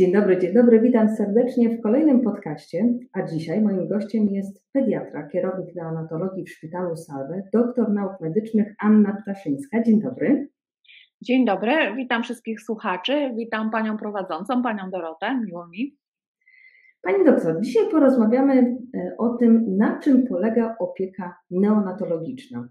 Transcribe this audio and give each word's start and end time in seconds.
Dzień 0.00 0.12
dobry, 0.12 0.38
dzień 0.38 0.54
dobry, 0.54 0.80
witam 0.80 1.16
serdecznie 1.16 1.78
w 1.78 1.82
kolejnym 1.82 2.20
podcaście, 2.20 2.94
a 3.12 3.22
dzisiaj 3.22 3.62
moim 3.62 3.88
gościem 3.88 4.28
jest 4.30 4.64
pediatra, 4.72 5.28
kierownik 5.28 5.74
neonatologii 5.74 6.44
w 6.44 6.50
szpitalu 6.50 6.96
Salwe, 6.96 7.42
doktor 7.52 7.92
nauk 7.92 8.20
medycznych 8.20 8.74
Anna 8.78 9.16
Ptaszyńska. 9.22 9.82
Dzień 9.82 10.02
dobry. 10.02 10.48
Dzień 11.22 11.44
dobry, 11.46 11.72
witam 11.96 12.22
wszystkich 12.22 12.60
słuchaczy, 12.60 13.32
witam 13.36 13.70
panią 13.70 13.96
prowadzącą, 13.96 14.62
panią 14.62 14.90
Dorotę, 14.90 15.40
miło 15.46 15.68
mi. 15.68 15.98
Pani 17.02 17.24
doktor, 17.24 17.60
dzisiaj 17.60 17.90
porozmawiamy 17.90 18.76
e, 18.94 19.16
o 19.18 19.28
tym, 19.28 19.76
na 19.76 19.98
czym 19.98 20.26
polega 20.26 20.76
opieka 20.78 21.36
neonatologiczna. 21.50 22.68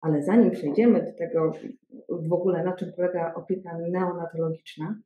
Ale 0.00 0.22
zanim 0.22 0.50
przejdziemy 0.50 1.04
do 1.04 1.12
tego 1.12 1.52
w 2.08 2.32
ogóle, 2.32 2.64
na 2.64 2.72
czym 2.72 2.92
polega 2.96 3.34
opieka 3.34 3.78
neonatologiczna, 3.90 4.96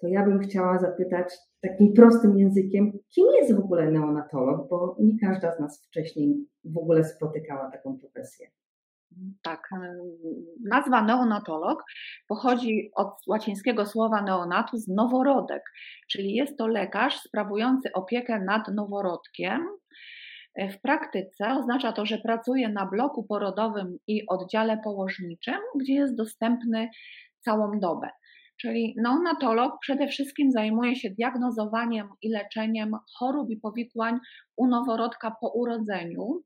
to 0.00 0.08
ja 0.08 0.24
bym 0.24 0.38
chciała 0.38 0.78
zapytać 0.78 1.34
takim 1.62 1.92
prostym 1.92 2.38
językiem, 2.38 2.92
kim 3.14 3.26
jest 3.40 3.54
w 3.54 3.58
ogóle 3.58 3.90
neonatolog, 3.90 4.68
bo 4.68 4.96
nie 5.00 5.18
każda 5.18 5.56
z 5.56 5.60
nas 5.60 5.86
wcześniej 5.86 6.46
w 6.64 6.78
ogóle 6.78 7.04
spotykała 7.04 7.70
taką 7.70 7.98
profesję. 7.98 8.46
Tak, 9.42 9.68
nazwa 10.70 11.02
neonatolog 11.02 11.84
pochodzi 12.28 12.90
od 12.94 13.08
łacińskiego 13.26 13.86
słowa 13.86 14.22
neonatus 14.22 14.88
noworodek, 14.88 15.62
czyli 16.10 16.34
jest 16.34 16.58
to 16.58 16.66
lekarz 16.66 17.20
sprawujący 17.20 17.92
opiekę 17.92 18.40
nad 18.40 18.68
noworodkiem. 18.68 19.66
W 20.58 20.80
praktyce 20.80 21.46
oznacza 21.60 21.92
to, 21.92 22.06
że 22.06 22.18
pracuje 22.18 22.68
na 22.68 22.86
bloku 22.86 23.24
porodowym 23.24 23.98
i 24.06 24.26
oddziale 24.28 24.78
położniczym, 24.84 25.58
gdzie 25.80 25.94
jest 25.94 26.16
dostępny 26.16 26.88
całą 27.40 27.80
dobę. 27.80 28.08
Czyli 28.60 28.94
neonatolog 28.98 29.72
przede 29.80 30.08
wszystkim 30.08 30.50
zajmuje 30.50 30.96
się 30.96 31.10
diagnozowaniem 31.10 32.08
i 32.22 32.30
leczeniem 32.30 32.92
chorób 33.18 33.50
i 33.50 33.56
powikłań 33.56 34.18
u 34.56 34.66
noworodka 34.66 35.36
po 35.40 35.52
urodzeniu, 35.54 36.42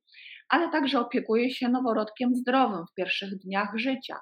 ale 0.49 0.71
także 0.71 1.01
opiekuje 1.01 1.51
się 1.51 1.69
noworodkiem 1.69 2.35
zdrowym 2.35 2.85
w 2.93 2.95
pierwszych 2.95 3.39
dniach 3.39 3.73
życia, 3.77 4.17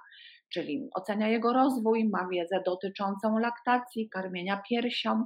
czyli 0.52 0.88
ocenia 0.94 1.28
jego 1.28 1.52
rozwój, 1.52 2.08
ma 2.08 2.28
wiedzę 2.32 2.62
dotyczącą 2.66 3.38
laktacji, 3.38 4.08
karmienia 4.08 4.62
piersią, 4.68 5.24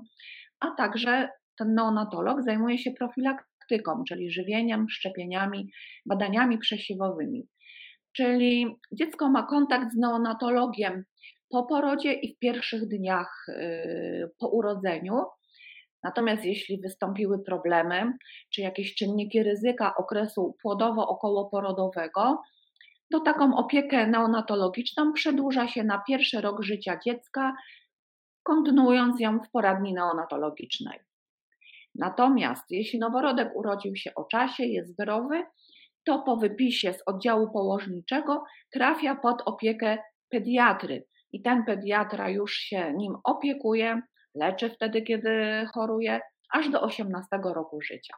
a 0.60 0.70
także 0.70 1.28
ten 1.58 1.74
neonatolog 1.74 2.42
zajmuje 2.42 2.78
się 2.78 2.90
profilaktyką, 2.98 4.02
czyli 4.08 4.32
żywieniem, 4.32 4.86
szczepieniami, 4.90 5.70
badaniami 6.06 6.58
przesiewowymi. 6.58 7.48
Czyli 8.16 8.66
dziecko 8.92 9.30
ma 9.30 9.46
kontakt 9.46 9.92
z 9.92 9.96
neonatologiem 9.96 11.04
po 11.52 11.62
porodzie 11.62 12.12
i 12.12 12.34
w 12.34 12.38
pierwszych 12.38 12.88
dniach 12.88 13.46
y, 13.48 14.30
po 14.38 14.48
urodzeniu. 14.48 15.24
Natomiast 16.02 16.44
jeśli 16.44 16.80
wystąpiły 16.80 17.44
problemy, 17.44 18.12
czy 18.50 18.60
jakieś 18.60 18.94
czynniki 18.94 19.42
ryzyka 19.42 19.94
okresu 19.96 20.56
płodowo-okołoporodowego, 20.62 22.38
to 23.12 23.20
taką 23.20 23.56
opiekę 23.56 24.06
neonatologiczną 24.06 25.12
przedłuża 25.12 25.68
się 25.68 25.84
na 25.84 26.02
pierwszy 26.08 26.40
rok 26.40 26.62
życia 26.62 26.98
dziecka, 27.04 27.54
kontynuując 28.42 29.20
ją 29.20 29.38
w 29.38 29.50
poradni 29.50 29.94
neonatologicznej. 29.94 30.98
Natomiast 31.94 32.70
jeśli 32.70 32.98
noworodek 32.98 33.56
urodził 33.56 33.96
się 33.96 34.14
o 34.14 34.24
czasie, 34.24 34.64
jest 34.64 34.92
zdrowy, 34.92 35.44
to 36.04 36.18
po 36.18 36.36
wypisie 36.36 36.92
z 36.92 37.02
oddziału 37.06 37.50
położniczego 37.50 38.44
trafia 38.72 39.14
pod 39.14 39.42
opiekę 39.46 39.98
pediatry, 40.28 41.04
i 41.32 41.42
ten 41.42 41.64
pediatra 41.64 42.30
już 42.30 42.52
się 42.52 42.92
nim 42.92 43.16
opiekuje, 43.24 44.02
leczy 44.34 44.70
wtedy, 44.70 45.02
kiedy 45.02 45.30
choruje, 45.74 46.20
aż 46.52 46.70
do 46.70 46.82
18 46.82 47.26
roku 47.54 47.80
życia. 47.80 48.14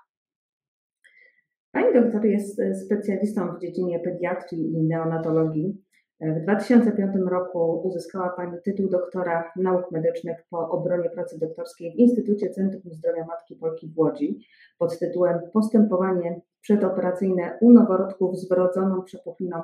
Pani 1.73 1.95
doktor 1.95 2.25
jest 2.25 2.61
e, 2.61 2.75
specjalistą 2.75 3.57
w 3.57 3.61
dziedzinie 3.61 4.01
pediatrii 4.01 4.73
i 4.73 4.83
neonatologii. 4.83 5.85
E, 6.21 6.41
w 6.41 6.43
2005 6.43 7.17
roku 7.31 7.83
uzyskała 7.89 8.31
Pani 8.37 8.57
tytuł 8.65 8.89
doktora 8.89 9.53
nauk 9.57 9.91
medycznych 9.93 10.37
po 10.51 10.71
obronie 10.71 11.11
pracy 11.11 11.39
doktorskiej 11.39 11.93
w 11.93 11.99
Instytucie 11.99 12.51
Centrum 12.51 12.95
Zdrowia 12.95 13.25
Matki 13.27 13.57
Polki 13.57 13.89
w 13.89 13.99
Łodzi 13.99 14.39
pod 14.79 14.99
tytułem 14.99 15.39
Postępowanie 15.53 16.41
przedoperacyjne 16.61 17.59
u 17.61 17.73
noworodków 17.73 18.39
z 18.39 18.49
wrodzoną 18.49 19.03
przepuchliną 19.03 19.63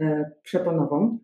e, 0.00 0.30
przeponową. 0.42 1.18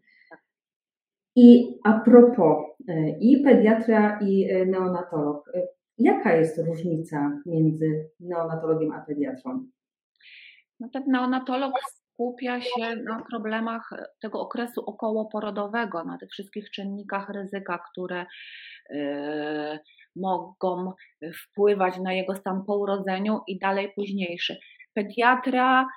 I 1.36 1.78
a 1.84 1.92
propos 1.92 2.64
e, 2.88 3.18
i 3.20 3.42
pediatra, 3.42 4.18
i 4.20 4.50
e, 4.50 4.66
neonatolog, 4.66 5.48
e, 5.54 5.66
jaka 5.98 6.36
jest 6.36 6.58
różnica 6.58 7.40
między 7.46 8.10
neonatologiem 8.20 8.92
a 8.92 9.00
pediatrą? 9.00 9.66
No 10.80 10.88
ten 10.92 11.02
neonatolog 11.06 11.72
skupia 12.12 12.60
się 12.60 12.96
na 13.04 13.22
problemach 13.30 13.90
tego 14.22 14.40
okresu 14.40 14.80
okołoporodowego, 14.86 16.04
na 16.04 16.18
tych 16.18 16.30
wszystkich 16.30 16.70
czynnikach 16.70 17.28
ryzyka, 17.28 17.78
które 17.92 18.26
mogą 20.16 20.92
wpływać 21.42 21.98
na 21.98 22.12
jego 22.12 22.36
stan 22.36 22.64
po 22.66 22.76
urodzeniu 22.76 23.40
i 23.48 23.58
dalej 23.58 23.92
późniejszy. 23.96 24.56
Pediatra 24.94 25.88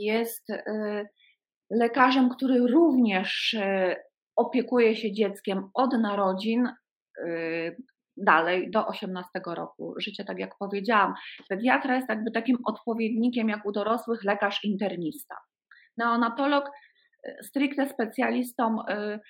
jest 0.00 0.48
lekarzem, 1.70 2.30
który 2.30 2.66
również 2.66 3.56
opiekuje 4.36 4.96
się 4.96 5.12
dzieckiem 5.12 5.70
od 5.74 5.92
narodzin 5.92 6.68
y, 7.18 7.76
dalej 8.16 8.70
do 8.70 8.86
18 8.86 9.30
roku 9.46 9.94
życia, 9.98 10.24
tak 10.24 10.38
jak 10.38 10.58
powiedziałam. 10.58 11.14
Pediatra 11.48 11.96
jest 11.96 12.08
jakby 12.08 12.30
takim 12.30 12.56
odpowiednikiem, 12.64 13.48
jak 13.48 13.66
u 13.66 13.72
dorosłych, 13.72 14.24
lekarz 14.24 14.64
internista. 14.64 15.36
Neonatolog 15.96 16.70
y, 17.28 17.36
stricte 17.42 17.88
specjalistą 17.88 18.76
y, 18.80 19.20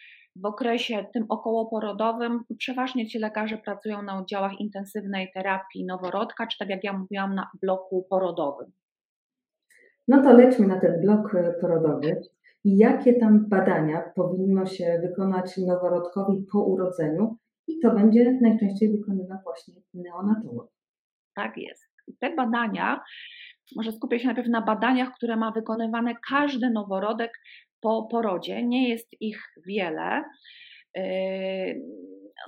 w 0.43 0.47
okresie 0.47 1.06
tym 1.15 1.27
okołoporodowym, 1.28 2.45
przeważnie 2.59 3.06
ci 3.06 3.19
lekarze 3.19 3.59
pracują 3.59 4.03
na 4.03 4.19
oddziałach 4.19 4.61
intensywnej 4.61 5.31
terapii 5.34 5.87
noworodka, 5.87 6.47
czy 6.47 6.59
tak 6.59 6.69
jak 6.69 6.84
ja 6.84 6.93
mówiłam, 6.93 7.34
na 7.34 7.50
bloku 7.62 8.06
porodowym. 8.11 8.72
No 10.09 10.22
to 10.22 10.33
lećmy 10.33 10.66
na 10.66 10.81
ten 10.81 11.00
blok 11.00 11.33
porodowy 11.61 12.22
i 12.66 12.77
jakie 12.77 13.15
tam 13.15 13.49
badania 13.49 14.12
powinno 14.15 14.66
się 14.66 14.99
wykonać 15.03 15.56
noworodkowi 15.56 16.47
po 16.53 16.65
urodzeniu 16.65 17.37
i 17.66 17.78
to 17.78 17.94
będzie 17.94 18.38
najczęściej 18.43 18.93
wykonywał 18.93 19.38
właśnie 19.44 19.75
neonatolog. 19.94 20.71
Tak 21.34 21.56
jest. 21.56 21.87
Te 22.21 22.34
badania, 22.34 23.00
może 23.77 23.93
skupię 23.93 24.19
się 24.19 24.27
najpierw 24.27 24.49
na 24.49 24.62
badaniach, 24.62 25.12
które 25.16 25.37
ma 25.37 25.53
wykonywane 25.53 26.15
każdy 26.28 26.71
noworodek 26.71 27.32
po 27.81 28.09
porodzie. 28.10 28.62
Nie 28.62 28.88
jest 28.88 29.09
ich 29.21 29.43
wiele. 29.66 30.25
Yy, 30.94 31.83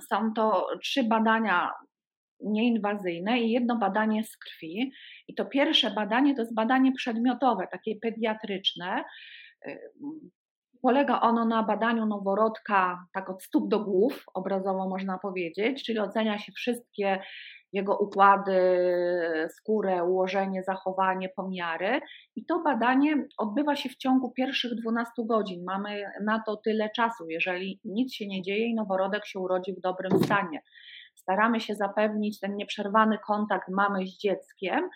są 0.09 0.33
to 0.33 0.67
trzy 0.83 1.03
badania 1.03 1.71
nieinwazyjne 2.39 3.39
i 3.39 3.51
jedno 3.51 3.77
badanie 3.77 4.23
z 4.23 4.37
krwi. 4.37 4.91
I 5.27 5.35
to 5.35 5.45
pierwsze 5.45 5.91
badanie 5.91 6.35
to 6.35 6.41
jest 6.41 6.55
badanie 6.55 6.91
przedmiotowe, 6.91 7.67
takie 7.71 7.95
pediatryczne, 8.01 9.03
Polega 10.81 11.21
ono 11.21 11.45
na 11.45 11.63
badaniu 11.63 12.05
noworodka 12.05 13.05
tak 13.13 13.29
od 13.29 13.43
stóp 13.43 13.69
do 13.69 13.79
głów, 13.79 14.25
obrazowo 14.33 14.89
można 14.89 15.17
powiedzieć, 15.17 15.83
czyli 15.85 15.99
ocenia 15.99 16.39
się 16.39 16.51
wszystkie 16.51 17.19
jego 17.73 17.97
układy, 17.97 18.61
skórę, 19.49 20.03
ułożenie, 20.03 20.63
zachowanie, 20.63 21.29
pomiary. 21.29 21.99
I 22.35 22.45
to 22.45 22.59
badanie 22.59 23.27
odbywa 23.37 23.75
się 23.75 23.89
w 23.89 23.97
ciągu 23.97 24.31
pierwszych 24.31 24.75
12 24.75 25.11
godzin. 25.25 25.63
Mamy 25.63 26.03
na 26.23 26.43
to 26.45 26.57
tyle 26.57 26.89
czasu, 26.95 27.29
jeżeli 27.29 27.79
nic 27.85 28.13
się 28.13 28.27
nie 28.27 28.41
dzieje 28.41 28.67
i 28.67 28.75
noworodek 28.75 29.25
się 29.25 29.39
urodzi 29.39 29.73
w 29.73 29.81
dobrym 29.81 30.23
stanie. 30.23 30.61
Staramy 31.15 31.61
się 31.61 31.75
zapewnić 31.75 32.39
ten 32.39 32.55
nieprzerwany 32.55 33.17
kontakt 33.27 33.67
mamy 33.69 34.07
z 34.07 34.17
dzieckiem 34.17 34.89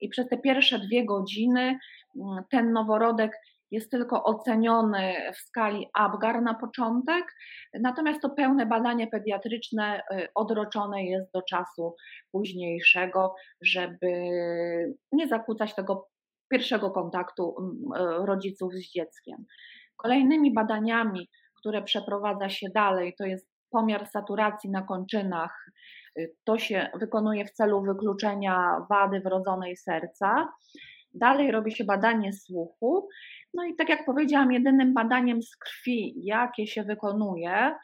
i 0.00 0.08
przez 0.08 0.28
te 0.28 0.38
pierwsze 0.38 0.78
dwie 0.78 1.04
godziny 1.04 1.78
mm, 2.16 2.44
ten 2.50 2.72
noworodek 2.72 3.32
jest 3.70 3.90
tylko 3.90 4.24
oceniony 4.24 5.14
w 5.34 5.36
skali 5.36 5.86
ABGAR 5.94 6.42
na 6.42 6.54
początek, 6.54 7.24
natomiast 7.80 8.20
to 8.20 8.30
pełne 8.30 8.66
badanie 8.66 9.06
pediatryczne 9.06 10.02
y, 10.12 10.28
odroczone 10.34 11.04
jest 11.04 11.32
do 11.32 11.42
czasu 11.42 11.94
późniejszego, 12.32 13.34
żeby 13.62 14.10
nie 15.12 15.28
zakłócać 15.28 15.74
tego 15.74 16.08
pierwszego 16.50 16.90
kontaktu 16.90 17.54
mm, 17.58 18.02
y, 18.22 18.26
rodziców 18.26 18.72
z 18.72 18.92
dzieckiem. 18.92 19.44
Kolejnymi 19.96 20.54
badaniami, 20.54 21.28
które 21.58 21.82
przeprowadza 21.82 22.48
się 22.48 22.66
dalej, 22.74 23.14
to 23.18 23.24
jest 23.24 23.54
pomiar 23.70 24.06
saturacji 24.06 24.70
na 24.70 24.82
kończynach. 24.82 25.70
Y, 26.18 26.34
to 26.44 26.58
się 26.58 26.90
wykonuje 27.00 27.44
w 27.44 27.52
celu 27.52 27.82
wykluczenia 27.82 28.86
wady 28.90 29.20
wrodzonej 29.20 29.76
serca. 29.76 30.48
Dalej 31.14 31.50
robi 31.50 31.72
się 31.72 31.84
badanie 31.84 32.32
słuchu 32.32 33.08
No 33.54 33.64
i 33.64 33.76
tak 33.76 33.88
jak 33.88 34.04
powiedziałam, 34.04 34.52
jedynym 34.52 34.94
badaniem 34.94 35.42
z 35.42 35.56
krwi, 35.56 36.14
jakie 36.16 36.66
się 36.66 36.82
wykonuje, 36.82 37.74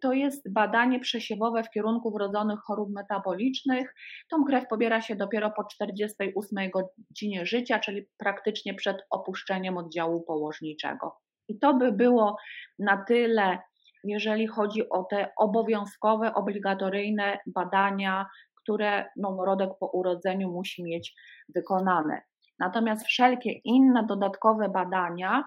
to 0.00 0.12
jest 0.12 0.52
badanie 0.52 1.00
przesiewowe 1.00 1.62
w 1.62 1.70
kierunku 1.70 2.10
wrodzonych 2.12 2.60
chorób 2.60 2.90
metabolicznych. 2.92 3.94
Tą 4.30 4.44
krew 4.44 4.68
pobiera 4.68 5.00
się 5.00 5.16
dopiero 5.16 5.50
po 5.50 5.64
48 5.64 6.70
godzinie 6.70 7.46
życia, 7.46 7.78
czyli 7.78 8.08
praktycznie 8.18 8.74
przed 8.74 8.96
opuszczeniem 9.10 9.76
oddziału 9.76 10.22
położniczego. 10.22 11.16
I 11.48 11.58
to 11.58 11.74
by 11.74 11.92
było 11.92 12.36
na 12.78 13.04
tyle, 13.04 13.58
jeżeli 14.04 14.46
chodzi 14.46 14.88
o 14.88 15.04
te 15.04 15.32
obowiązkowe, 15.36 16.34
obligatoryjne 16.34 17.38
badania, 17.46 18.26
które 18.62 19.04
noworodek 19.16 19.70
po 19.80 19.86
urodzeniu 19.86 20.52
musi 20.52 20.84
mieć 20.84 21.14
wykonane. 21.54 22.22
Natomiast 22.58 23.06
wszelkie 23.06 23.52
inne 23.52 24.06
dodatkowe 24.06 24.68
badania 24.68 25.44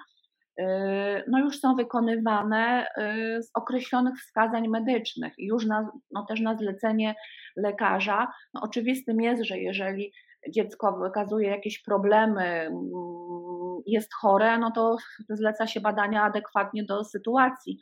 y, 0.59 0.63
no 1.27 1.39
już 1.39 1.59
są 1.59 1.75
wykonywane 1.75 2.85
y, 2.85 3.43
z 3.43 3.51
określonych 3.53 4.19
wskazań 4.19 4.67
medycznych 4.67 5.33
i 5.37 5.45
już 5.45 5.65
na, 5.65 5.91
no 6.11 6.25
też 6.25 6.41
na 6.41 6.57
zlecenie 6.57 7.15
lekarza. 7.57 8.27
No 8.53 8.61
oczywistym 8.61 9.21
jest, 9.21 9.43
że 9.43 9.57
jeżeli 9.57 10.13
dziecko 10.49 10.97
wykazuje 10.97 11.49
jakieś 11.49 11.81
problemy, 11.81 12.43
mm, 12.43 12.81
jest 13.85 14.13
chore, 14.13 14.57
no 14.57 14.71
to 14.71 14.97
zleca 15.29 15.67
się 15.67 15.81
badania 15.81 16.23
adekwatnie 16.23 16.83
do 16.83 17.03
sytuacji. 17.03 17.77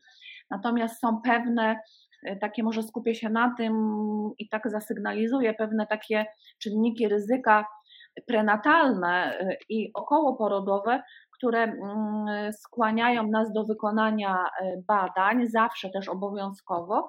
Natomiast 0.49 0.99
są 0.99 1.21
pewne 1.21 1.79
y, 2.27 2.37
takie, 2.41 2.63
może 2.63 2.83
skupię 2.83 3.15
się 3.15 3.29
na 3.29 3.55
tym 3.57 3.73
i 4.37 4.49
tak 4.49 4.69
zasygnalizuję 4.69 5.53
pewne 5.53 5.87
takie 5.87 6.25
czynniki 6.59 7.07
ryzyka 7.07 7.65
prenatalne 8.27 9.39
y, 9.41 9.57
i 9.69 9.91
okołoporodowe, 9.93 11.03
które 11.31 11.63
mm, 11.63 12.53
skłaniają 12.53 13.27
nas 13.27 13.53
do 13.53 13.63
wykonania 13.63 14.45
y, 14.61 14.83
badań, 14.87 15.47
zawsze 15.47 15.89
też 15.89 16.09
obowiązkowo. 16.09 17.07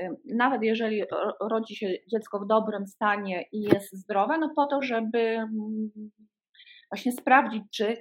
Y, 0.00 0.08
nawet 0.34 0.62
jeżeli 0.62 1.02
rodzi 1.40 1.76
się 1.76 1.88
dziecko 2.10 2.40
w 2.40 2.46
dobrym 2.46 2.86
stanie 2.86 3.44
i 3.52 3.62
jest 3.62 3.96
zdrowe, 3.96 4.38
no 4.38 4.50
po 4.56 4.66
to, 4.66 4.82
żeby 4.82 5.18
mm, 5.18 5.90
właśnie 6.90 7.12
sprawdzić, 7.12 7.62
czy 7.76 7.96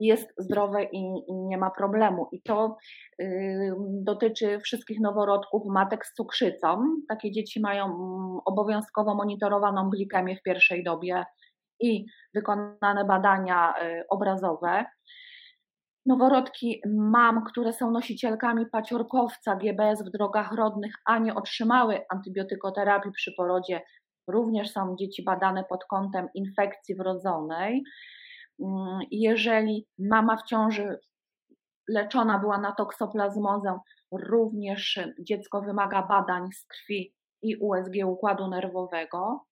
jest 0.00 0.34
zdrowe 0.38 0.84
i, 0.84 1.02
nie 1.28 1.58
ma 1.58 1.70
problemu. 1.70 2.28
I 2.32 2.42
to 2.42 2.76
dotyczy 4.02 4.60
wszystkich 4.60 5.00
noworodków, 5.00 5.62
matek 5.66 6.06
z 6.06 6.14
cukrzycą. 6.14 6.84
Takie 7.08 7.32
dzieci 7.32 7.60
mają 7.60 7.84
mm, 7.84 8.38
obowiązkowo 8.44 9.14
monitorowaną 9.14 9.90
glikemię 9.90 10.36
w 10.36 10.42
pierwszej 10.42 10.84
dobie 10.84 11.24
i 11.80 12.06
wykonane 12.34 13.04
badania 13.04 13.74
y, 13.82 14.04
obrazowe. 14.10 14.84
Noworodki 16.06 16.80
mam, 16.86 17.44
które 17.44 17.72
są 17.72 17.90
nosicielkami 17.90 18.66
paciorkowca 18.66 19.56
GBS 19.56 20.02
w 20.02 20.10
drogach 20.10 20.52
rodnych, 20.52 20.94
a 21.04 21.18
nie 21.18 21.34
otrzymały 21.34 22.00
antybiotykoterapii 22.10 23.12
przy 23.12 23.32
porodzie, 23.36 23.80
również 24.28 24.70
są 24.70 24.96
dzieci 24.98 25.24
badane 25.24 25.64
pod 25.64 25.84
kątem 25.84 26.28
infekcji 26.34 26.94
wrodzonej. 26.94 27.82
Mm, 28.60 28.98
jeżeli 29.10 29.86
mama 29.98 30.36
w 30.36 30.42
ciąży 30.42 30.98
leczona 31.88 32.38
była 32.38 32.58
na 32.58 32.72
toksoplazmozę, 32.72 33.78
również 34.12 35.00
dziecko 35.20 35.62
wymaga 35.62 36.02
badań 36.02 36.52
z 36.52 36.66
krwi 36.66 37.14
i 37.42 37.56
USG 37.56 37.92
układu 38.06 38.48
nerwowego. 38.48 39.46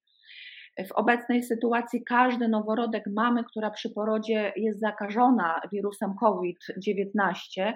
W 0.79 0.93
obecnej 0.93 1.43
sytuacji 1.43 2.05
każdy 2.05 2.49
noworodek 2.49 3.05
mamy, 3.07 3.45
która 3.45 3.71
przy 3.71 3.91
porodzie 3.91 4.53
jest 4.57 4.81
zakażona 4.81 5.61
wirusem 5.73 6.15
COVID-19, 6.21 7.73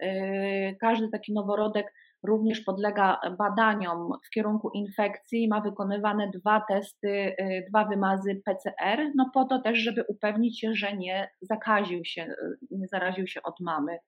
yy, 0.00 0.76
każdy 0.80 1.08
taki 1.08 1.32
noworodek 1.32 1.92
również 2.22 2.60
podlega 2.60 3.20
badaniom 3.38 4.12
w 4.26 4.30
kierunku 4.30 4.70
infekcji, 4.70 5.48
ma 5.48 5.60
wykonywane 5.60 6.30
dwa 6.30 6.64
testy, 6.68 7.34
yy, 7.38 7.64
dwa 7.68 7.84
wymazy 7.84 8.42
PCR, 8.44 9.10
no 9.16 9.30
po 9.34 9.44
to 9.44 9.58
też, 9.62 9.78
żeby 9.78 10.04
upewnić 10.08 10.60
się, 10.60 10.74
że 10.74 10.96
nie 10.96 11.28
zakaził 11.40 12.04
się, 12.04 12.22
yy, 12.22 12.78
nie 12.78 12.88
zaraził 12.88 13.26
się 13.26 13.42
od 13.42 13.60
mamy. 13.60 13.98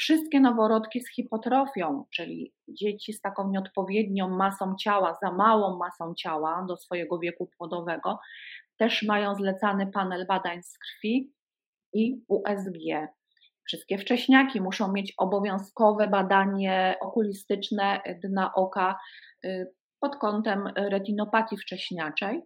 Wszystkie 0.00 0.40
noworodki 0.40 1.00
z 1.00 1.14
hipotrofią, 1.14 2.04
czyli 2.14 2.54
dzieci 2.68 3.12
z 3.12 3.20
taką 3.20 3.50
nieodpowiednią 3.50 4.28
masą 4.28 4.74
ciała, 4.80 5.18
za 5.22 5.32
małą 5.32 5.78
masą 5.78 6.14
ciała 6.14 6.64
do 6.68 6.76
swojego 6.76 7.18
wieku 7.18 7.50
płodowego, 7.58 8.18
też 8.76 9.02
mają 9.02 9.34
zlecany 9.34 9.86
panel 9.86 10.26
badań 10.26 10.62
z 10.62 10.78
krwi 10.78 11.32
i 11.92 12.24
USG. 12.28 13.08
Wszystkie 13.66 13.98
wcześniaki 13.98 14.60
muszą 14.60 14.92
mieć 14.92 15.14
obowiązkowe 15.18 16.08
badanie 16.08 16.96
okulistyczne 17.00 18.00
dna 18.22 18.54
oka 18.54 18.98
y, 19.44 19.74
pod 20.00 20.16
kątem 20.16 20.66
retinopatii 20.76 21.56
wcześniaczej. 21.56 22.42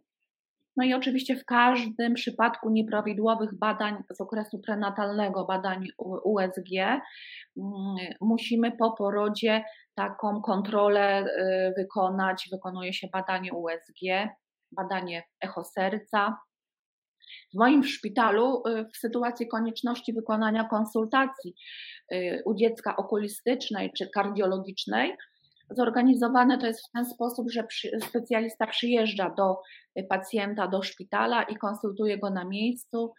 No 0.77 0.85
i 0.85 0.95
oczywiście 0.95 1.37
w 1.37 1.45
każdym 1.45 2.15
przypadku 2.15 2.71
nieprawidłowych 2.71 3.59
badań 3.59 4.03
z 4.11 4.21
okresu 4.21 4.59
prenatalnego, 4.59 5.45
badań 5.45 5.87
USG, 6.25 6.79
mm, 6.81 7.97
musimy 8.21 8.73
po 8.73 8.93
porodzie 8.93 9.65
taką 9.95 10.41
kontrolę 10.43 11.25
y, 11.25 11.75
wykonać. 11.77 12.49
Wykonuje 12.53 12.93
się 12.93 13.09
badanie 13.13 13.53
USG, 13.53 14.01
badanie 14.73 15.23
echo 15.41 15.65
serca. 15.65 16.37
W 17.55 17.59
moim 17.59 17.85
szpitalu, 17.85 18.63
y, 18.69 18.85
w 18.95 18.97
sytuacji 18.97 19.49
konieczności 19.49 20.13
wykonania 20.13 20.65
konsultacji 20.65 21.55
y, 22.13 22.43
u 22.45 22.55
dziecka 22.55 22.97
okulistycznej 22.97 23.93
czy 23.99 24.11
kardiologicznej, 24.15 25.17
Zorganizowane 25.71 26.59
to 26.59 26.67
jest 26.67 26.89
w 26.89 26.93
ten 26.93 27.07
sposób, 27.07 27.51
że 27.51 27.67
specjalista 28.01 28.67
przyjeżdża 28.67 29.31
do 29.31 29.61
y, 29.99 30.07
pacjenta, 30.09 30.69
do 30.69 30.83
szpitala 30.83 31.43
i 31.43 31.57
konsultuje 31.57 32.19
go 32.19 32.31
na 32.31 32.45
miejscu. 32.45 33.13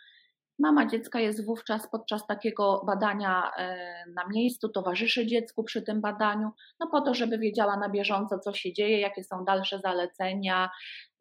Mama 0.59 0.85
dziecka 0.85 1.19
jest 1.19 1.45
wówczas 1.45 1.89
podczas 1.91 2.27
takiego 2.27 2.83
badania 2.85 3.51
e, 3.57 3.77
na 4.15 4.27
miejscu, 4.27 4.69
towarzyszy 4.69 5.27
dziecku 5.27 5.63
przy 5.63 5.81
tym 5.81 6.01
badaniu, 6.01 6.51
no 6.79 6.87
po 6.91 7.01
to, 7.01 7.13
żeby 7.13 7.37
wiedziała 7.37 7.77
na 7.77 7.89
bieżąco, 7.89 8.39
co 8.39 8.53
się 8.53 8.73
dzieje, 8.73 8.99
jakie 8.99 9.23
są 9.23 9.45
dalsze 9.45 9.79
zalecenia, 9.79 10.69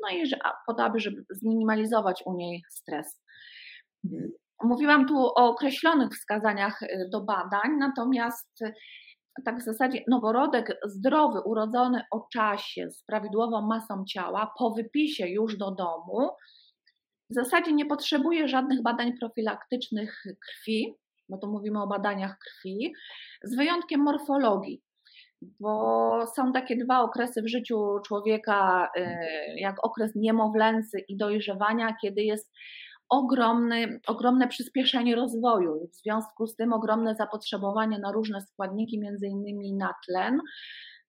no 0.01 0.17
i 0.17 0.27
że, 0.27 0.37
po 0.67 0.75
to, 0.75 0.85
aby 0.85 1.01
żeby 1.01 1.25
zminimalizować 1.31 2.23
u 2.27 2.37
niej 2.37 2.63
stres. 2.71 3.23
Mhm. 4.05 4.31
Mówiłam 4.63 5.09
tu 5.09 5.19
o 5.19 5.35
określonych 5.35 6.11
wskazaniach 6.11 6.83
y, 6.83 7.09
do 7.13 7.21
badań, 7.21 7.71
natomiast 7.79 8.61
tak 9.45 9.59
w 9.59 9.65
zasadzie 9.65 10.05
noworodek 10.09 10.79
zdrowy, 10.85 11.41
urodzony 11.41 12.03
o 12.11 12.27
czasie, 12.33 12.91
z 12.91 13.03
prawidłową 13.03 13.67
masą 13.67 14.05
ciała, 14.05 14.53
po 14.59 14.71
wypisie 14.71 15.29
już 15.29 15.57
do 15.57 15.71
domu, 15.71 16.31
w 17.31 17.35
zasadzie 17.35 17.73
nie 17.73 17.87
potrzebuje 17.87 18.49
żadnych 18.49 18.83
badań 18.83 19.13
profilaktycznych 19.21 20.23
krwi, 20.47 20.95
bo 21.29 21.39
tu 21.39 21.47
mówimy 21.47 21.83
o 21.83 21.87
badaniach 21.87 22.39
krwi, 22.39 22.93
z 23.43 23.57
wyjątkiem 23.57 24.01
morfologii. 24.01 24.83
Bo 25.61 26.27
są 26.37 26.53
takie 26.53 26.77
dwa 26.77 27.01
okresy 27.01 27.43
w 27.43 27.49
życiu 27.49 27.99
człowieka, 28.07 28.89
y, 28.97 29.01
jak 29.57 29.85
okres 29.85 30.13
niemowlęcy 30.15 31.05
i 31.09 31.17
dojrzewania, 31.17 31.97
kiedy 32.03 32.23
jest 32.23 32.53
ogromny, 33.19 34.01
ogromne 34.07 34.49
przyspieszenie 34.49 35.17
rozwoju. 35.17 35.89
W 35.93 35.97
związku 35.97 36.47
z 36.47 36.57
tym 36.57 36.73
ogromne 36.73 37.15
zapotrzebowanie 37.15 37.99
na 37.99 38.13
różne 38.13 38.41
składniki, 38.41 39.01
między 39.01 39.27
innymi 39.27 39.75
na 39.75 39.95
tlen. 40.07 40.41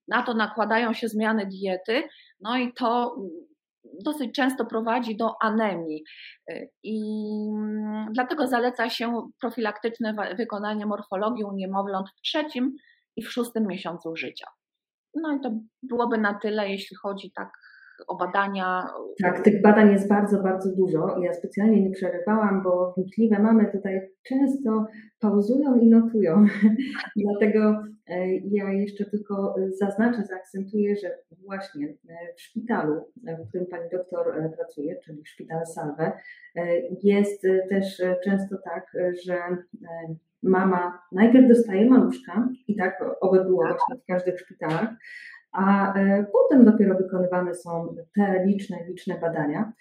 Na 0.07 0.24
to 0.24 0.33
nakładają 0.33 0.93
się 0.93 1.07
zmiany 1.07 1.45
diety, 1.45 2.03
no 2.41 2.57
i 2.57 2.74
to 2.74 3.15
dosyć 4.05 4.35
często 4.35 4.65
prowadzi 4.65 5.17
do 5.17 5.29
anemii. 5.41 6.03
I 6.83 7.00
dlatego 8.12 8.47
zaleca 8.47 8.89
się 8.89 9.27
profilaktyczne 9.41 10.15
wykonanie 10.38 10.85
morfologii 10.85 11.43
u 11.43 11.53
niemowląt 11.53 12.09
w 12.09 12.21
trzecim 12.21 12.75
i 13.15 13.24
w 13.24 13.31
szóstym 13.31 13.67
miesiącu 13.67 14.15
życia. 14.15 14.47
No 15.15 15.35
i 15.35 15.39
to 15.39 15.51
byłoby 15.83 16.17
na 16.17 16.39
tyle, 16.39 16.69
jeśli 16.69 16.97
chodzi 16.97 17.31
tak 17.35 17.50
o 18.07 18.15
badania. 18.15 18.87
Tak, 19.21 19.41
tych 19.43 19.61
badań 19.61 19.91
jest 19.91 20.09
bardzo, 20.09 20.43
bardzo 20.43 20.75
dużo. 20.75 21.19
Ja 21.19 21.33
specjalnie 21.33 21.81
nie 21.81 21.91
przerywałam, 21.91 22.63
bo 22.63 22.93
wnikliwe 22.97 23.39
mamy 23.39 23.71
tutaj 23.71 24.01
często 24.23 24.85
pauzują 25.19 25.75
i 25.75 25.89
notują. 25.89 26.45
Dlatego 27.25 27.83
e, 28.07 28.35
ja 28.35 28.73
jeszcze 28.73 29.05
tylko 29.05 29.55
zaznaczę, 29.79 30.23
zaakcentuję, 30.23 30.95
że 30.95 31.17
właśnie 31.45 31.87
e, 31.87 32.33
w 32.37 32.41
szpitalu, 32.41 32.93
e, 33.27 33.37
w 33.37 33.49
którym 33.49 33.67
pani 33.67 33.89
doktor 33.91 34.33
pracuje, 34.55 34.99
czyli 35.05 35.25
szpital 35.25 35.65
Salve, 35.65 36.11
jest 37.03 37.41
też 37.69 38.01
często 38.23 38.55
tak, 38.65 38.91
że 39.25 39.37
mama 40.43 40.99
najpierw 41.11 41.47
dostaje 41.47 41.89
maluszka 41.89 42.49
i 42.67 42.75
tak 42.75 43.03
oby 43.21 43.43
było 43.43 43.63
tak. 43.63 43.71
właśnie 43.71 43.95
w 43.95 44.05
każdych 44.05 44.39
szpitalach, 44.39 44.89
a 45.55 45.93
potem 46.33 46.65
dopiero 46.65 46.97
wykonywane 46.97 47.55
są 47.55 47.95
te 48.15 48.45
liczne, 48.45 48.77
liczne 48.88 49.19
badania. 49.19 49.74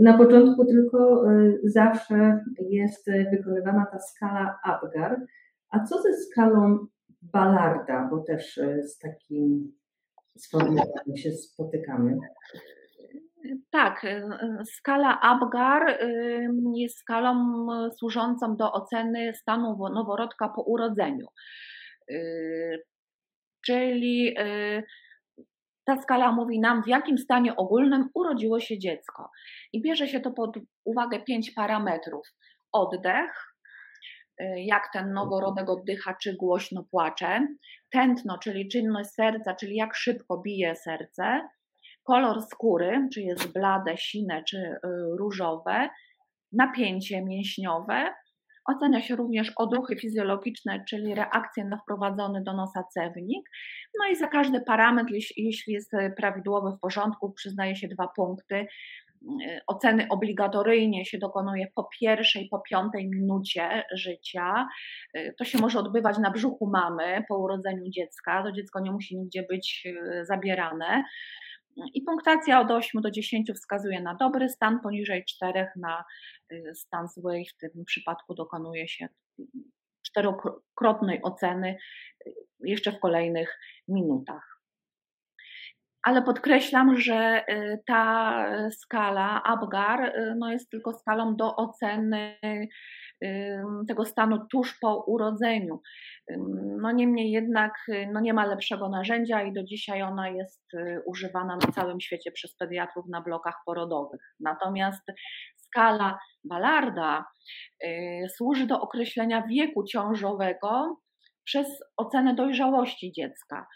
Na 0.00 0.18
początku 0.18 0.64
tylko 0.64 1.24
zawsze 1.64 2.44
jest 2.70 3.10
wykonywana 3.30 3.86
ta 3.92 3.98
skala 3.98 4.58
Apgar. 4.64 5.20
A 5.70 5.84
co 5.84 6.02
ze 6.02 6.14
skalą 6.14 6.86
Ballarda, 7.22 8.08
bo 8.10 8.18
też 8.18 8.60
z 8.82 8.98
takim 8.98 9.72
sformułowaniem 10.38 11.16
się 11.16 11.30
spotykamy? 11.30 12.18
Tak, 13.70 14.06
skala 14.64 15.20
Apgar 15.20 15.98
jest 16.74 16.98
skalą 16.98 17.66
służącą 17.98 18.56
do 18.56 18.72
oceny 18.72 19.34
stanu 19.34 19.78
noworodka 19.94 20.48
po 20.48 20.62
urodzeniu. 20.62 21.26
Czyli 23.66 24.34
ta 25.84 26.02
skala 26.02 26.32
mówi 26.32 26.60
nam, 26.60 26.82
w 26.82 26.88
jakim 26.88 27.18
stanie 27.18 27.56
ogólnym 27.56 28.10
urodziło 28.14 28.60
się 28.60 28.78
dziecko. 28.78 29.30
I 29.72 29.82
bierze 29.82 30.08
się 30.08 30.20
to 30.20 30.30
pod 30.30 30.56
uwagę 30.84 31.20
pięć 31.20 31.50
parametrów. 31.50 32.26
Oddech, 32.72 33.56
jak 34.56 34.92
ten 34.92 35.12
noworodek 35.12 35.68
oddycha, 35.68 36.14
czy 36.22 36.36
głośno 36.36 36.84
płacze, 36.90 37.48
tętno, 37.90 38.38
czyli 38.38 38.68
czynność 38.68 39.10
serca, 39.10 39.54
czyli 39.54 39.76
jak 39.76 39.94
szybko 39.94 40.38
bije 40.38 40.76
serce, 40.76 41.48
kolor 42.02 42.42
skóry, 42.42 43.08
czy 43.14 43.22
jest 43.22 43.52
blade, 43.52 43.96
sine, 43.96 44.42
czy 44.44 44.58
y, 44.58 44.78
różowe, 45.18 45.88
napięcie 46.52 47.22
mięśniowe. 47.22 48.14
Ocenia 48.66 49.02
się 49.02 49.16
również 49.16 49.52
odruchy 49.56 49.96
fizjologiczne, 49.96 50.84
czyli 50.88 51.14
reakcje 51.14 51.64
na 51.64 51.76
wprowadzony 51.76 52.42
do 52.42 52.52
nosa 52.52 52.84
cewnik. 52.94 53.50
No 53.98 54.08
i 54.12 54.16
za 54.16 54.26
każdy 54.26 54.60
parametr, 54.60 55.12
jeśli 55.36 55.72
jest 55.72 55.92
prawidłowy, 56.16 56.76
w 56.76 56.80
porządku, 56.80 57.32
przyznaje 57.32 57.76
się 57.76 57.88
dwa 57.88 58.08
punkty. 58.16 58.66
Y, 59.22 59.60
oceny 59.66 60.06
obligatoryjnie 60.10 61.04
się 61.04 61.18
dokonuje 61.18 61.66
po 61.74 61.88
pierwszej, 62.00 62.48
po 62.50 62.60
piątej 62.60 63.08
minucie 63.08 63.84
życia. 63.92 64.68
Y, 65.16 65.34
to 65.38 65.44
się 65.44 65.58
może 65.58 65.78
odbywać 65.78 66.18
na 66.18 66.30
brzuchu 66.30 66.70
mamy 66.70 67.24
po 67.28 67.38
urodzeniu 67.38 67.90
dziecka. 67.90 68.42
To 68.42 68.52
dziecko 68.52 68.80
nie 68.80 68.92
musi 68.92 69.16
nigdzie 69.16 69.42
być 69.42 69.84
zabierane. 70.22 71.04
I 71.94 72.02
punktacja 72.02 72.60
od 72.60 72.70
8 72.70 73.02
do 73.02 73.10
10 73.10 73.52
wskazuje 73.54 74.00
na 74.00 74.14
dobry 74.14 74.48
stan, 74.48 74.80
poniżej 74.80 75.24
4 75.24 75.68
na 75.76 76.04
y, 76.52 76.74
stan 76.74 77.08
zły 77.08 77.42
w 77.54 77.56
tym 77.56 77.84
przypadku 77.84 78.34
dokonuje 78.34 78.88
się 78.88 79.08
czterokrotnej 80.06 81.22
oceny 81.22 81.76
y, 82.26 82.34
jeszcze 82.60 82.92
w 82.92 83.00
kolejnych 83.00 83.58
minutach. 83.88 84.55
Ale 86.06 86.22
podkreślam, 86.22 86.96
że 86.96 87.44
y, 87.48 87.82
ta 87.86 88.46
skala 88.70 89.42
Apgar 89.42 90.12
no 90.36 90.52
jest 90.52 90.70
tylko 90.70 90.92
skalą 90.92 91.36
do 91.36 91.56
oceny 91.56 92.38
tego 93.88 94.04
stanu 94.04 94.46
tuż 94.52 94.78
po 94.80 95.04
urodzeniu. 95.06 95.80
No 96.80 96.92
niemniej 96.92 97.30
jednak 97.30 97.72
no 98.12 98.20
nie 98.20 98.34
ma 98.34 98.46
lepszego 98.46 98.88
narzędzia 98.88 99.42
i 99.42 99.52
do 99.52 99.64
dzisiaj 99.64 100.02
ona 100.02 100.28
jest 100.28 100.74
y, 100.74 101.02
używana 101.06 101.56
na 101.56 101.72
całym 101.72 102.00
świecie 102.00 102.32
przez 102.32 102.56
pediatrów 102.56 103.06
na 103.08 103.20
blokach 103.20 103.54
porodowych. 103.66 104.20
Natomiast 104.40 105.02
skala 105.56 106.18
Ballarda 106.44 107.24
y, 107.84 108.26
służy 108.36 108.66
do 108.66 108.80
określenia 108.80 109.46
wieku 109.50 109.84
ciążowego 109.84 110.96
przez 111.44 111.66
ocenę 111.96 112.34
dojrzałości 112.34 113.12
dziecka. 113.12 113.66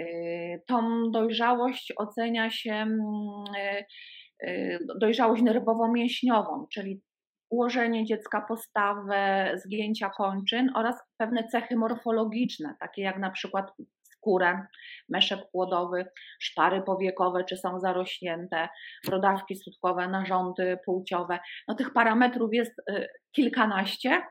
Y, 0.00 0.62
tą 0.66 1.10
dojrzałość 1.10 1.92
ocenia 1.96 2.50
się 2.50 2.86
dojrzałość 5.00 5.42
nerwowo-mięśniową, 5.42 6.66
czyli 6.72 7.02
ułożenie 7.50 8.04
dziecka, 8.04 8.44
postawę, 8.48 9.52
zgięcia 9.64 10.10
kończyn 10.10 10.70
oraz 10.74 10.96
pewne 11.16 11.48
cechy 11.48 11.76
morfologiczne, 11.76 12.74
takie 12.80 13.02
jak 13.02 13.18
na 13.18 13.30
przykład 13.30 13.72
skórę, 14.04 14.66
meszek 15.08 15.40
płodowy, 15.52 16.06
szpary 16.40 16.82
powiekowe, 16.82 17.44
czy 17.44 17.56
są 17.56 17.80
zarośnięte, 17.80 18.68
brodawki 19.06 19.56
sutkowe, 19.56 20.08
narządy 20.08 20.78
płciowe. 20.84 21.38
No 21.68 21.74
tych 21.74 21.92
parametrów 21.92 22.54
jest 22.54 22.72
y, 22.90 23.08
kilkanaście. 23.32 24.22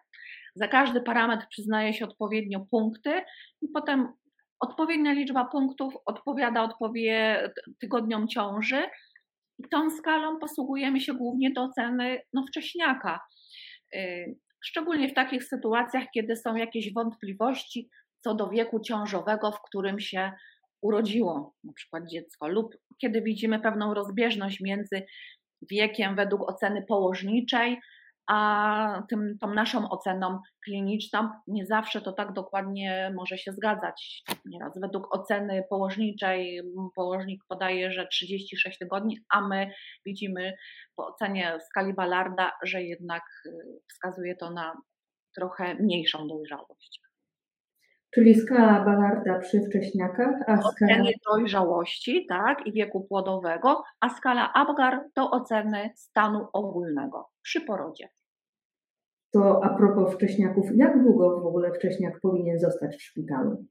Za 0.56 0.68
każdy 0.68 1.02
parametr 1.02 1.46
przyznaje 1.50 1.94
się 1.94 2.06
odpowiednio 2.06 2.60
punkty 2.72 3.22
i 3.62 3.68
potem 3.74 4.14
odpowiednia 4.62 5.14
liczba 5.14 5.46
punktów 5.46 5.94
odpowiada 6.06 6.64
odpowie 6.64 7.44
tygodniom 7.80 8.28
ciąży 8.28 8.84
i 9.60 9.70
tą 9.70 9.90
skalą 9.90 10.40
posługujemy 10.40 11.02
się 11.02 11.14
głównie 11.14 11.52
do 11.52 11.64
oceny 11.64 12.22
no, 12.34 12.46
wcześniaka. 12.48 13.20
Y, 13.96 14.36
szczególnie 14.64 15.10
w 15.10 15.14
takich 15.14 15.44
sytuacjach, 15.44 16.04
kiedy 16.14 16.36
są 16.36 16.56
jakieś 16.56 16.94
wątpliwości 16.94 17.90
co 18.24 18.36
do 18.36 18.50
wieku 18.50 18.80
ciążowego, 18.80 19.52
w 19.52 19.62
którym 19.62 20.00
się 20.00 20.32
urodziło 20.82 21.56
na 21.64 21.74
przykład 21.74 22.04
dziecko, 22.08 22.48
lub 22.48 22.76
kiedy 23.02 23.22
widzimy 23.22 23.60
pewną 23.60 23.94
rozbieżność 23.94 24.60
między 24.62 25.06
wiekiem 25.72 26.16
według 26.16 26.50
oceny 26.50 26.86
położniczej, 26.88 27.80
a 28.32 29.04
tym, 29.10 29.38
tą 29.42 29.54
naszą 29.54 29.90
oceną 29.90 30.40
kliniczną 30.66 31.30
nie 31.48 31.66
zawsze 31.66 32.02
to 32.02 32.12
tak 32.12 32.34
dokładnie 32.34 33.14
może 33.16 33.38
się 33.38 33.52
zgadzać. 33.52 34.24
Nieraz 34.46 34.80
według 34.82 35.16
oceny 35.16 35.64
położniczej 35.70 36.62
położnik 36.96 37.44
podaje, 37.48 37.92
że 37.92 38.08
36 38.08 38.78
tygodni, 38.78 39.18
a 39.30 39.48
my 39.48 39.72
widzimy 40.06 40.54
po 40.96 41.08
ocenie 41.08 41.58
w 41.60 41.64
skali 41.64 41.94
Ballarda, 41.94 42.52
że 42.64 42.84
jednak 42.84 43.24
y, 43.46 43.52
wskazuje 43.90 44.36
to 44.36 44.52
na 44.52 44.74
trochę 45.36 45.76
mniejszą 45.76 46.28
dojrzałość. 46.28 47.02
Czyli 48.14 48.36
skala 48.36 48.86
Ballarda 48.86 49.40
przy 49.40 49.62
wcześniakach, 49.62 50.36
a 50.48 50.58
skala... 50.58 50.70
Oceny 50.70 51.12
dojrzałości 51.32 52.26
tak, 52.30 52.68
i 52.68 52.72
wieku 52.72 53.06
płodowego, 53.10 53.84
a 54.00 54.10
skala 54.10 54.54
Apgar 54.54 55.04
do 55.16 55.32
oceny 55.32 55.90
stanu 55.96 56.48
ogólnego 56.54 57.30
przy 57.42 57.62
porodzie. 57.62 58.10
To 59.34 59.64
a 59.64 59.70
propos 59.70 60.14
wcześniaków, 60.14 60.66
jak 60.76 61.04
długo 61.04 61.42
w 61.42 61.46
ogóle 61.46 61.74
wcześniak 61.74 62.20
powinien 62.22 62.60
zostać 62.60 62.96
w 62.96 63.02
szpitalu? 63.02 63.66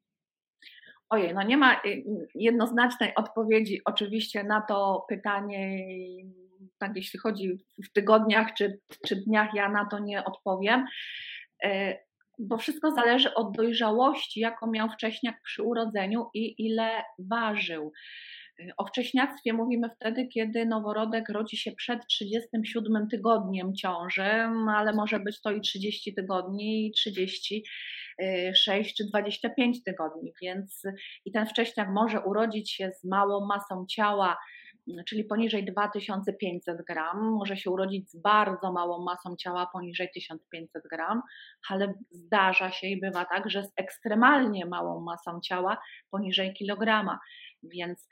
Ojej, 1.10 1.34
no 1.34 1.42
nie 1.42 1.56
ma 1.56 1.74
y, 1.74 2.04
jednoznacznej 2.34 3.14
odpowiedzi 3.14 3.80
oczywiście 3.84 4.44
na 4.44 4.60
to 4.60 5.04
pytanie, 5.08 5.86
tak 6.78 6.96
jeśli 6.96 7.18
chodzi 7.18 7.58
w 7.84 7.92
tygodniach 7.92 8.54
czy, 8.54 8.80
czy 9.06 9.16
dniach, 9.16 9.54
ja 9.54 9.68
na 9.68 9.86
to 9.86 9.98
nie 9.98 10.24
odpowiem, 10.24 10.84
e, 11.64 11.98
bo 12.38 12.58
wszystko 12.58 12.90
zależy 12.90 13.34
od 13.34 13.56
dojrzałości, 13.56 14.40
jaką 14.40 14.70
miał 14.70 14.88
wcześniak 14.88 15.42
przy 15.42 15.62
urodzeniu 15.62 16.26
i 16.34 16.66
ile 16.66 16.90
ważył. 17.18 17.92
O 18.76 18.86
wcześniactwie 18.86 19.52
mówimy 19.52 19.90
wtedy, 19.96 20.28
kiedy 20.28 20.66
noworodek 20.66 21.28
rodzi 21.28 21.56
się 21.56 21.72
przed 21.72 22.06
37 22.06 23.08
tygodniem 23.08 23.74
ciąży, 23.74 24.30
ale 24.76 24.92
może 24.92 25.20
być 25.20 25.40
to 25.40 25.50
i 25.50 25.60
30 25.60 26.14
tygodni, 26.14 26.86
i 26.86 26.92
36 26.92 28.96
czy 28.96 29.04
25 29.04 29.84
tygodni, 29.84 30.32
więc 30.42 30.82
i 31.24 31.32
ten 31.32 31.46
wcześniak 31.46 31.88
może 31.88 32.20
urodzić 32.20 32.72
się 32.72 32.90
z 33.00 33.04
małą 33.04 33.46
masą 33.46 33.86
ciała, 33.86 34.36
czyli 35.08 35.24
poniżej 35.24 35.64
2500 35.64 36.78
gram, 36.86 37.30
może 37.30 37.56
się 37.56 37.70
urodzić 37.70 38.10
z 38.10 38.22
bardzo 38.22 38.72
małą 38.72 39.04
masą 39.04 39.36
ciała 39.36 39.66
poniżej 39.72 40.08
1500 40.14 40.82
gram, 40.90 41.22
ale 41.68 41.94
zdarza 42.10 42.70
się 42.70 42.86
i 42.86 43.00
bywa 43.00 43.24
tak, 43.24 43.50
że 43.50 43.62
z 43.62 43.72
ekstremalnie 43.76 44.66
małą 44.66 45.00
masą 45.00 45.40
ciała 45.40 45.78
poniżej 46.10 46.54
kilograma. 46.54 47.18
Więc 47.62 48.08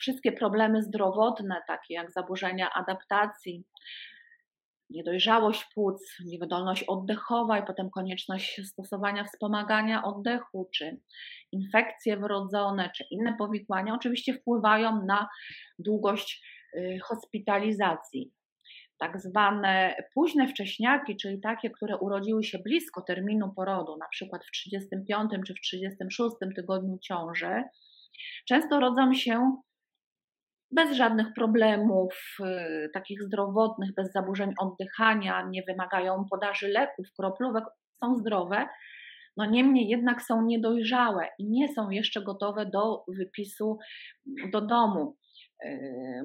wszystkie 0.00 0.32
problemy 0.32 0.82
zdrowotne, 0.82 1.62
takie 1.66 1.94
jak 1.94 2.12
zaburzenia 2.12 2.70
adaptacji, 2.74 3.64
niedojrzałość 4.90 5.64
płuc, 5.74 6.16
niewydolność 6.24 6.84
oddechowa 6.84 7.58
i 7.58 7.66
potem 7.66 7.90
konieczność 7.90 8.60
stosowania 8.64 9.24
wspomagania 9.24 10.04
oddechu, 10.04 10.70
czy 10.74 11.00
infekcje 11.52 12.16
wrodzone, 12.16 12.90
czy 12.96 13.04
inne 13.10 13.36
powikłania, 13.38 13.94
oczywiście 13.94 14.34
wpływają 14.34 15.04
na 15.06 15.28
długość 15.78 16.46
y, 16.74 16.98
hospitalizacji. 17.02 18.32
Tak 18.98 19.20
zwane 19.20 19.96
późne 20.14 20.48
wcześniaki, 20.48 21.16
czyli 21.16 21.40
takie, 21.40 21.70
które 21.70 21.98
urodziły 21.98 22.44
się 22.44 22.58
blisko 22.58 23.02
terminu 23.02 23.52
porodu, 23.56 23.96
na 23.96 24.08
przykład 24.08 24.44
w 24.44 24.50
35 24.50 25.30
czy 25.46 25.54
w 25.54 25.60
36 25.60 26.36
tygodniu 26.56 26.98
ciąży, 26.98 27.62
często 28.48 28.80
rodzą 28.80 29.14
się 29.14 29.56
bez 30.70 30.96
żadnych 30.96 31.26
problemów 31.34 32.36
y, 32.40 32.90
takich 32.94 33.22
zdrowotnych, 33.22 33.94
bez 33.94 34.12
zaburzeń 34.12 34.52
oddychania, 34.60 35.48
nie 35.50 35.62
wymagają 35.62 36.24
podaży 36.30 36.68
leków, 36.68 37.06
kroplówek, 37.18 37.64
są 38.04 38.16
zdrowe. 38.16 38.66
no 39.36 39.44
niemniej 39.44 39.88
jednak 39.88 40.22
są 40.22 40.42
niedojrzałe 40.42 41.28
i 41.38 41.50
nie 41.50 41.74
są 41.74 41.90
jeszcze 41.90 42.22
gotowe 42.22 42.66
do 42.66 43.04
wypisu 43.08 43.78
do 44.52 44.60
domu. 44.60 45.16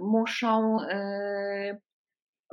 Muszą 0.01 0.77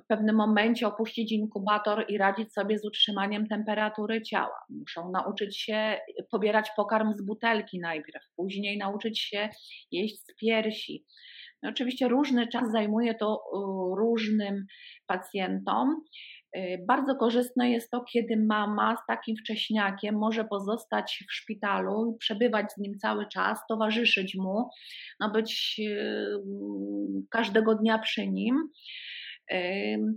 w 0.04 0.07
pewnym 0.07 0.37
momencie 0.37 0.87
opuścić 0.87 1.33
inkubator 1.33 2.04
i 2.09 2.18
radzić 2.18 2.52
sobie 2.52 2.78
z 2.78 2.85
utrzymaniem 2.85 3.47
temperatury 3.47 4.23
ciała. 4.23 4.59
Muszą 4.71 5.11
nauczyć 5.11 5.61
się 5.61 5.99
pobierać 6.30 6.71
pokarm 6.76 7.12
z 7.12 7.23
butelki 7.23 7.80
najpierw, 7.80 8.25
później 8.37 8.78
nauczyć 8.78 9.21
się 9.21 9.49
jeść 9.92 10.23
z 10.23 10.37
piersi. 10.40 11.04
No 11.62 11.71
oczywiście 11.71 12.09
różny 12.09 12.49
czas 12.49 12.71
zajmuje 12.73 13.15
to 13.15 13.43
różnym 13.99 14.67
pacjentom. 15.07 16.03
Y, 16.57 16.85
bardzo 16.88 17.17
korzystne 17.17 17.71
jest 17.71 17.91
to, 17.91 18.05
kiedy 18.12 18.37
mama 18.49 18.97
z 18.97 19.07
takim 19.07 19.37
wcześniakiem 19.37 20.19
może 20.19 20.45
pozostać 20.45 21.25
w 21.29 21.33
szpitalu, 21.33 22.17
przebywać 22.21 22.73
z 22.73 22.79
nim 22.79 22.99
cały 22.99 23.29
czas, 23.29 23.59
towarzyszyć 23.69 24.35
mu, 24.35 24.69
no 25.21 25.31
być 25.31 25.81
y, 25.88 26.27
każdego 27.31 27.75
dnia 27.75 27.99
przy 27.99 28.27
nim. 28.29 28.57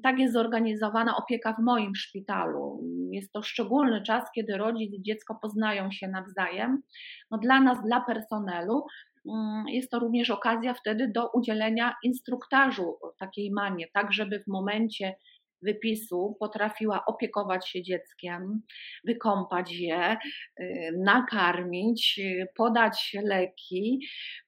Tak 0.04 0.20
jest 0.20 0.34
zorganizowana 0.34 1.18
opieka 1.18 1.54
w 1.54 1.64
moim 1.64 1.96
szpitalu. 1.96 2.84
Jest 3.12 3.32
to 3.32 3.42
szczególny 3.44 4.04
czas, 4.04 4.24
kiedy 4.36 4.58
rodzic 4.58 4.94
i 4.94 5.02
dziecko 5.02 5.36
poznają 5.42 5.92
się 5.92 6.08
nawzajem. 6.08 6.82
No 7.32 7.38
dla 7.38 7.60
nas, 7.60 7.78
dla 7.86 8.02
personelu, 8.02 8.86
jest 9.68 9.92
to 9.92 10.00
również 10.00 10.30
okazja 10.30 10.74
wtedy 10.74 11.08
do 11.08 11.30
udzielenia 11.30 11.96
instruktażu 12.04 12.98
takiej 13.20 13.52
mamie, 13.52 13.86
tak 13.94 14.14
żeby 14.14 14.40
w 14.40 14.48
momencie 14.48 15.16
wypisu 15.62 16.38
potrafiła 16.40 17.06
opiekować 17.06 17.70
się 17.70 17.84
dzieckiem, 17.84 18.62
wykąpać 19.04 19.72
je, 19.72 20.18
y, 20.60 20.92
nakarmić, 20.98 22.20
y, 22.20 22.48
podać 22.56 23.16
leki, 23.24 24.00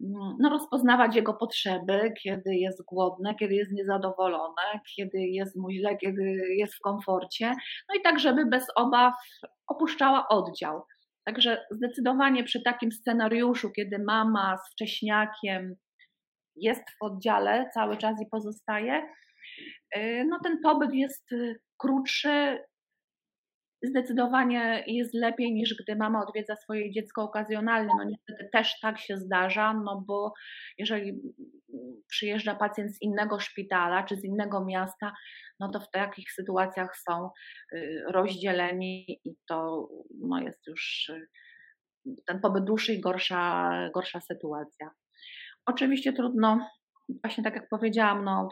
mm, 0.02 0.38
no 0.40 0.50
rozpoznawać 0.50 1.16
jego 1.16 1.34
potrzeby, 1.34 2.14
kiedy 2.24 2.56
jest 2.56 2.84
głodne, 2.86 3.36
kiedy 3.36 3.56
jest 3.56 3.72
niezadowolone, 3.72 4.80
kiedy 4.96 5.20
jest 5.20 5.56
mu 5.56 5.72
źle, 5.72 5.98
kiedy 5.98 6.24
jest 6.58 6.76
w 6.76 6.82
komforcie, 6.82 7.52
no 7.90 8.00
i 8.00 8.02
tak, 8.04 8.20
żeby 8.20 8.46
bez 8.46 8.66
obaw 8.76 9.14
opuszczała 9.68 10.28
oddział. 10.28 10.84
Także 11.26 11.66
zdecydowanie 11.72 12.44
przy 12.44 12.62
takim 12.62 12.92
scenariuszu, 12.92 13.72
kiedy 13.72 14.04
mama 14.08 14.58
z 14.58 14.72
wcześniakiem 14.72 15.76
jest 16.56 16.84
w 16.90 17.04
oddziale 17.04 17.70
cały 17.74 17.98
czas 17.98 18.22
i 18.22 18.30
pozostaje, 18.32 19.04
Y, 19.98 20.26
no 20.30 20.40
ten 20.44 20.60
pobyt 20.64 20.94
jest 20.94 21.32
y, 21.32 21.60
krótszy, 21.78 22.60
zdecydowanie 23.84 24.84
jest 24.88 25.14
lepiej 25.14 25.54
niż 25.54 25.76
gdy 25.84 25.96
mama 25.96 26.26
odwiedza 26.28 26.56
swoje 26.56 26.92
dziecko 26.92 27.24
okazjonalnie. 27.24 27.94
No 27.98 28.04
niestety 28.04 28.50
też 28.52 28.80
tak 28.80 29.00
się 29.00 29.18
zdarza, 29.18 29.74
no 29.74 30.04
bo 30.08 30.34
jeżeli 30.78 31.22
przyjeżdża 32.10 32.56
pacjent 32.56 32.92
z 32.92 33.02
innego 33.02 33.40
szpitala 33.40 34.04
czy 34.04 34.16
z 34.16 34.24
innego 34.24 34.66
miasta, 34.66 35.14
no 35.60 35.72
to 35.72 35.80
w 35.80 35.92
takich 35.92 36.32
sytuacjach 36.32 36.98
są 36.98 37.30
y, 37.74 38.04
rozdzieleni 38.08 39.20
i 39.26 39.36
to 39.48 39.90
no 40.20 40.42
jest 40.42 40.68
już 40.68 41.12
ten 42.26 42.40
pobyt 42.40 42.64
dłuższy 42.64 42.94
i 42.94 43.02
gorsza, 43.02 43.72
gorsza 43.94 44.22
sytuacja. 44.22 44.92
Oczywiście 45.66 46.14
trudno, 46.14 46.70
właśnie 47.24 47.44
tak 47.44 47.56
jak 47.56 47.70
powiedziałam, 47.70 48.24
no 48.24 48.50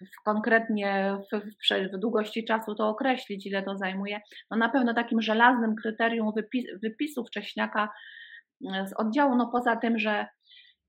w, 0.00 0.24
konkretnie 0.24 1.18
w, 1.32 1.40
w, 1.40 1.94
w, 1.94 1.98
długości 1.98 2.44
czasu 2.44 2.74
to 2.74 2.88
określić, 2.88 3.46
ile 3.46 3.62
to 3.62 3.76
zajmuje. 3.76 4.20
No 4.50 4.56
na 4.56 4.68
pewno 4.68 4.94
takim 4.94 5.22
żelaznym 5.22 5.74
kryterium 5.74 6.32
wypis, 6.36 6.64
wypisu 6.82 7.24
wcześniaka 7.24 7.88
e, 8.74 8.86
z 8.88 8.92
oddziału, 8.92 9.36
no 9.36 9.50
poza 9.52 9.76
tym, 9.76 9.98
że 9.98 10.26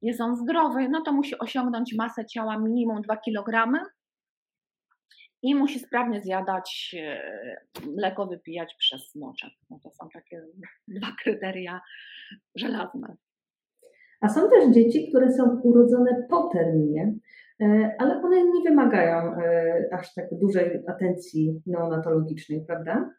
jest 0.01 0.21
on 0.21 0.35
zdrowy, 0.35 0.89
no 0.89 1.01
to 1.01 1.13
musi 1.13 1.39
osiągnąć 1.39 1.95
masę 1.97 2.25
ciała 2.25 2.57
minimum 2.57 3.01
2 3.01 3.17
kg 3.17 3.71
i 5.41 5.55
musi 5.55 5.79
sprawnie 5.79 6.21
zjadać 6.21 6.95
e, 6.99 7.21
mleko, 7.95 8.27
wypijać 8.27 8.75
przez 8.79 9.09
smoczek. 9.09 9.49
No 9.69 9.79
to 9.83 9.91
są 9.91 10.09
takie 10.13 10.41
dwa 10.97 11.07
kryteria 11.23 11.81
żelazne. 12.55 13.15
A 14.21 14.29
są 14.29 14.49
też 14.49 14.73
dzieci, 14.73 15.09
które 15.09 15.31
są 15.31 15.61
urodzone 15.63 16.27
po 16.29 16.49
terminie, 16.53 17.13
ale 17.99 18.21
one 18.21 18.43
nie 18.43 18.69
wymagają 18.69 19.35
e, 19.35 19.89
aż 19.91 20.13
tak 20.13 20.25
dużej 20.31 20.83
atencji 20.87 21.61
neonatologicznej, 21.65 22.65
prawda? 22.67 23.09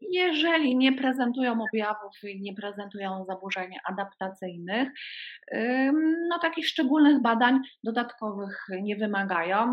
Jeżeli 0.00 0.76
nie 0.76 0.92
prezentują 0.92 1.52
objawów 1.52 2.24
i 2.24 2.40
nie 2.40 2.54
prezentują 2.54 3.24
zaburzeń 3.24 3.70
adaptacyjnych, 3.88 4.88
no 6.28 6.38
takich 6.42 6.66
szczególnych 6.66 7.22
badań 7.22 7.58
dodatkowych 7.84 8.66
nie 8.82 8.96
wymagają. 8.96 9.66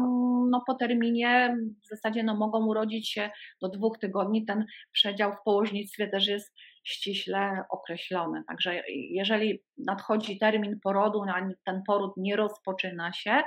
No 0.51 0.63
po 0.67 0.73
terminie 0.73 1.57
w 1.83 1.87
zasadzie 1.87 2.23
no 2.23 2.35
mogą 2.35 2.65
urodzić 2.65 3.09
się 3.09 3.29
do 3.61 3.69
dwóch 3.69 3.97
tygodni. 3.97 4.45
Ten 4.45 4.65
przedział 4.91 5.33
w 5.33 5.43
położnictwie 5.45 6.07
też 6.07 6.27
jest 6.27 6.55
ściśle 6.87 7.63
określone. 7.69 8.43
Także 8.47 8.81
jeżeli 8.89 9.63
nadchodzi 9.77 10.39
termin 10.39 10.79
porodu, 10.79 11.21
a 11.21 11.49
ten 11.65 11.83
poród 11.87 12.13
nie 12.17 12.35
rozpoczyna 12.35 13.13
się, 13.13 13.43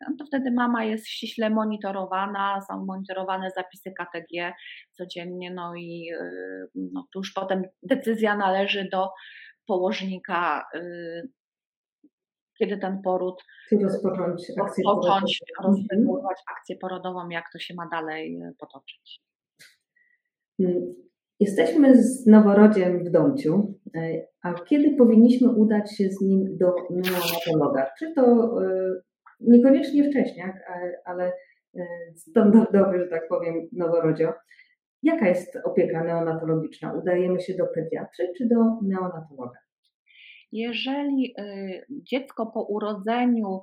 no 0.00 0.16
to 0.18 0.26
wtedy 0.26 0.50
mama 0.50 0.84
jest 0.84 1.08
ściśle 1.08 1.50
monitorowana, 1.50 2.60
są 2.60 2.84
monitorowane 2.84 3.50
zapisy 3.50 3.92
KTG 3.92 4.52
codziennie, 4.92 5.50
no 5.50 5.74
i 5.74 6.12
y, 6.12 6.68
no, 6.74 7.06
już 7.14 7.32
potem 7.32 7.62
decyzja 7.82 8.36
należy 8.36 8.88
do 8.92 9.10
położnika, 9.66 10.64
y, 10.74 11.28
kiedy 12.58 12.78
ten 12.78 13.02
poród 13.02 13.44
rozpocząć 13.82 14.42
akcję 14.62 14.84
rozpocząć, 14.86 15.40
rozpocząć 15.62 16.38
akcję 16.56 16.76
porodową, 16.76 17.28
jak 17.28 17.44
to 17.52 17.58
się 17.58 17.74
ma 17.74 17.88
dalej 17.88 18.40
potoczyć. 18.58 19.20
Jesteśmy 21.44 22.02
z 22.02 22.26
noworodziem 22.26 23.04
w 23.04 23.10
domciu, 23.10 23.74
e, 23.96 24.26
a 24.42 24.54
kiedy 24.54 24.96
powinniśmy 24.96 25.48
udać 25.48 25.96
się 25.96 26.08
z 26.10 26.20
nim 26.20 26.56
do 26.58 26.74
neonatologa? 26.90 27.90
Czy 27.98 28.12
to 28.14 28.22
e, 28.62 28.66
niekoniecznie 29.40 30.10
wcześniak, 30.10 30.52
ale 31.04 31.32
e, 31.76 31.86
standardowy, 32.16 32.98
że 32.98 33.06
tak 33.06 33.28
powiem, 33.28 33.54
noworodzio. 33.72 34.32
Jaka 35.02 35.28
jest 35.28 35.58
opieka 35.64 36.04
neonatologiczna? 36.04 36.92
Udajemy 36.92 37.40
się 37.40 37.54
do 37.54 37.66
pediatry 37.66 38.32
czy 38.38 38.48
do 38.48 38.56
neonatologa? 38.82 39.58
Jeżeli 40.52 41.34
dziecko 41.90 42.46
po 42.46 42.62
urodzeniu 42.62 43.62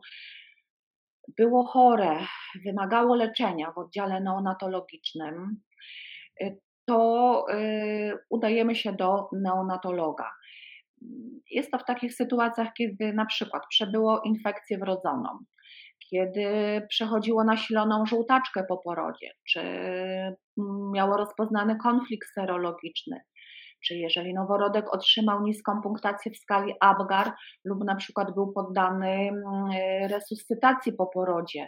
było 1.37 1.63
chore, 1.63 2.17
wymagało 2.65 3.15
leczenia 3.15 3.71
w 3.71 3.77
oddziale 3.77 4.21
neonatologicznym, 4.21 5.61
to 6.85 7.45
y, 7.53 8.17
udajemy 8.29 8.75
się 8.75 8.93
do 8.93 9.29
neonatologa. 9.33 10.31
Jest 11.51 11.71
to 11.71 11.77
w 11.77 11.85
takich 11.85 12.13
sytuacjach, 12.13 12.67
kiedy 12.77 13.13
na 13.13 13.25
przykład 13.25 13.63
przebyło 13.69 14.21
infekcję 14.21 14.77
wrodzoną, 14.77 15.29
kiedy 16.09 16.45
przechodziło 16.89 17.43
nasiloną 17.43 18.05
żółtaczkę 18.05 18.63
po 18.63 18.77
porodzie, 18.77 19.31
czy 19.49 19.61
miało 20.93 21.17
rozpoznany 21.17 21.77
konflikt 21.83 22.33
serologiczny, 22.33 23.21
czy 23.85 23.95
jeżeli 23.95 24.33
noworodek 24.33 24.93
otrzymał 24.93 25.43
niską 25.43 25.81
punktację 25.81 26.31
w 26.31 26.37
skali 26.37 26.73
Apgar 26.79 27.31
lub 27.65 27.83
na 27.83 27.95
przykład 27.95 28.33
był 28.33 28.53
poddany 28.53 29.09
mm, 29.09 29.37
resuscytacji 30.09 30.93
po 30.93 31.07
porodzie, 31.07 31.67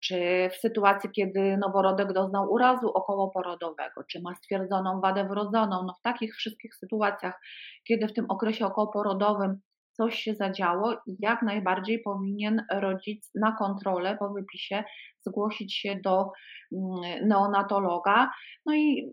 czy 0.00 0.48
w 0.52 0.56
sytuacji, 0.56 1.10
kiedy 1.10 1.56
noworodek 1.56 2.12
doznał 2.12 2.52
urazu 2.52 2.88
okołoporodowego, 2.88 4.04
czy 4.10 4.20
ma 4.22 4.34
stwierdzoną 4.34 5.00
wadę 5.00 5.28
wrodzoną, 5.28 5.82
no 5.86 5.94
w 5.98 6.02
takich 6.02 6.34
wszystkich 6.34 6.74
sytuacjach, 6.74 7.40
kiedy 7.84 8.08
w 8.08 8.12
tym 8.12 8.26
okresie 8.28 8.66
okołoporodowym 8.66 9.60
coś 9.92 10.18
się 10.18 10.34
zadziało, 10.34 10.96
jak 11.18 11.42
najbardziej 11.42 12.02
powinien 12.02 12.64
rodzic 12.72 13.30
na 13.34 13.52
kontrolę 13.52 14.16
po 14.18 14.28
wypisie 14.28 14.84
zgłosić 15.20 15.76
się 15.76 15.96
do 16.04 16.30
mm, 16.72 17.28
neonatologa. 17.28 18.30
No 18.66 18.74
i 18.74 19.12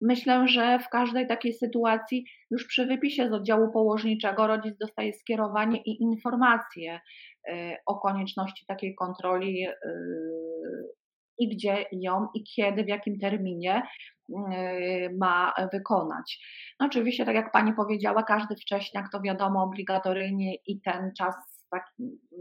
myślę, 0.00 0.48
że 0.48 0.78
w 0.78 0.88
każdej 0.88 1.26
takiej 1.26 1.52
sytuacji 1.52 2.24
już 2.50 2.66
przy 2.66 2.86
wypisie 2.86 3.28
z 3.28 3.32
oddziału 3.32 3.72
położniczego 3.72 4.46
rodzic 4.46 4.78
dostaje 4.78 5.12
skierowanie 5.12 5.82
i 5.82 6.02
informacje 6.02 7.00
o 7.86 8.00
konieczności 8.00 8.66
takiej 8.66 8.94
kontroli 8.94 9.66
y, 9.66 9.72
i 11.38 11.56
gdzie 11.56 11.84
ją 11.92 12.28
i 12.34 12.44
kiedy, 12.44 12.84
w 12.84 12.88
jakim 12.88 13.18
terminie 13.18 13.82
y, 14.28 14.34
ma 15.18 15.54
wykonać. 15.72 16.38
No 16.80 16.86
oczywiście, 16.86 17.24
tak 17.24 17.34
jak 17.34 17.52
Pani 17.52 17.72
powiedziała, 17.72 18.22
każdy 18.22 18.56
wcześniak 18.56 19.06
to 19.12 19.20
wiadomo 19.20 19.62
obligatoryjnie 19.62 20.54
i 20.66 20.80
ten 20.80 21.12
czas 21.18 21.34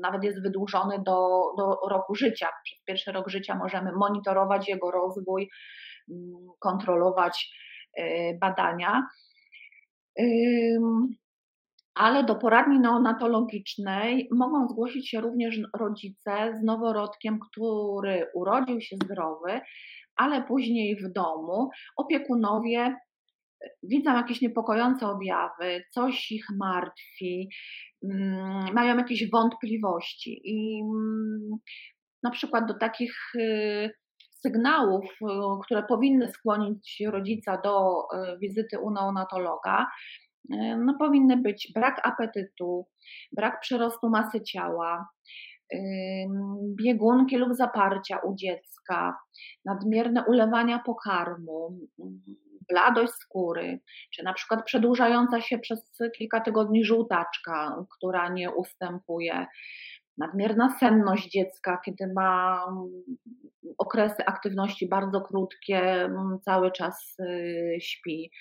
nawet 0.02 0.24
jest 0.24 0.42
wydłużony 0.44 0.98
do, 0.98 1.42
do 1.58 1.80
roku 1.90 2.16
życia. 2.16 2.48
Przez 2.64 2.84
pierwszy 2.84 3.12
rok 3.12 3.30
życia 3.30 3.56
możemy 3.56 3.92
monitorować 3.92 4.70
jego 4.70 4.92
rozwój, 4.92 5.50
mm, 6.12 6.48
kontrolować 6.60 7.52
badania. 8.42 9.08
Ale 11.96 12.24
do 12.24 12.36
poradni 12.36 12.80
neonatologicznej 12.80 14.30
mogą 14.32 14.68
zgłosić 14.68 15.10
się 15.10 15.22
również 15.22 15.60
rodzice 15.80 16.54
z 16.60 16.64
noworodkiem, 16.64 17.40
który 17.40 18.28
urodził 18.34 18.82
się 18.82 18.96
zdrowy, 19.04 19.62
ale 20.16 20.44
później 20.44 20.96
w 20.96 21.14
domu. 21.14 21.70
Opiekunowie 21.98 22.80
e, 22.80 22.96
widzą 23.84 24.14
jakieś 24.14 24.42
niepokojące 24.42 25.08
objawy, 25.08 25.84
coś 25.92 26.32
ich 26.32 26.46
martwi, 26.60 27.50
mm, 28.04 28.74
mają 28.74 28.98
jakieś 28.98 29.30
wątpliwości 29.30 30.42
i 30.44 30.82
mm, 30.84 31.60
na 32.24 32.32
przykład 32.32 32.66
do 32.68 32.74
takich 32.74 33.36
y, 33.36 33.90
sygnałów, 34.46 35.06
y, 35.06 35.26
które 35.66 35.84
powinny 35.84 36.28
skłonić 36.28 37.04
rodzica 37.08 37.62
do 37.62 38.02
y, 38.02 38.40
wizyty 38.40 38.80
u 38.80 38.92
neonatologa, 38.92 39.88
no 40.78 40.94
powinny 41.00 41.38
być 41.38 41.72
brak 41.76 42.08
apetytu, 42.08 42.88
brak 43.32 43.60
przyrostu 43.60 44.10
masy 44.10 44.42
ciała, 44.42 45.08
biegunki 46.84 47.38
lub 47.38 47.54
zaparcia 47.54 48.18
u 48.18 48.36
dziecka, 48.36 49.18
nadmierne 49.66 50.24
ulewania 50.28 50.80
pokarmu, 50.80 51.80
bladość 52.70 53.14
skóry, 53.14 53.80
czy 54.14 54.24
na 54.24 54.34
przykład 54.34 54.66
przedłużająca 54.66 55.42
się 55.42 55.60
przez 55.60 55.98
kilka 56.18 56.42
tygodni 56.42 56.86
żółtaczka, 56.86 57.86
która 57.98 58.30
nie 58.30 58.52
ustępuje, 58.52 59.46
nadmierna 60.18 60.70
senność 60.80 61.32
dziecka, 61.32 61.82
kiedy 61.86 62.14
ma 62.16 62.62
okresy 63.78 64.26
aktywności 64.26 64.90
bardzo 64.90 65.22
krótkie, 65.22 66.10
cały 66.46 66.72
czas 66.72 67.16
y, 67.20 67.78
śpi, 67.82 68.32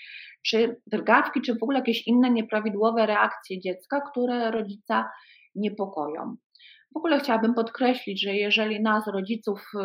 czy 0.47 0.81
drgawki, 0.87 1.41
czy 1.41 1.55
w 1.55 1.63
ogóle 1.63 1.79
jakieś 1.79 2.07
inne 2.07 2.31
nieprawidłowe 2.31 3.07
reakcje 3.07 3.61
dziecka, 3.61 4.01
które 4.01 4.51
rodzica 4.51 5.11
niepokoją. 5.55 6.37
W 6.95 6.97
ogóle 6.97 7.21
chciałabym 7.21 7.55
podkreślić, 7.55 8.23
że 8.23 8.35
jeżeli 8.35 8.83
nas, 8.83 9.07
rodziców, 9.07 9.61
y, 9.75 9.81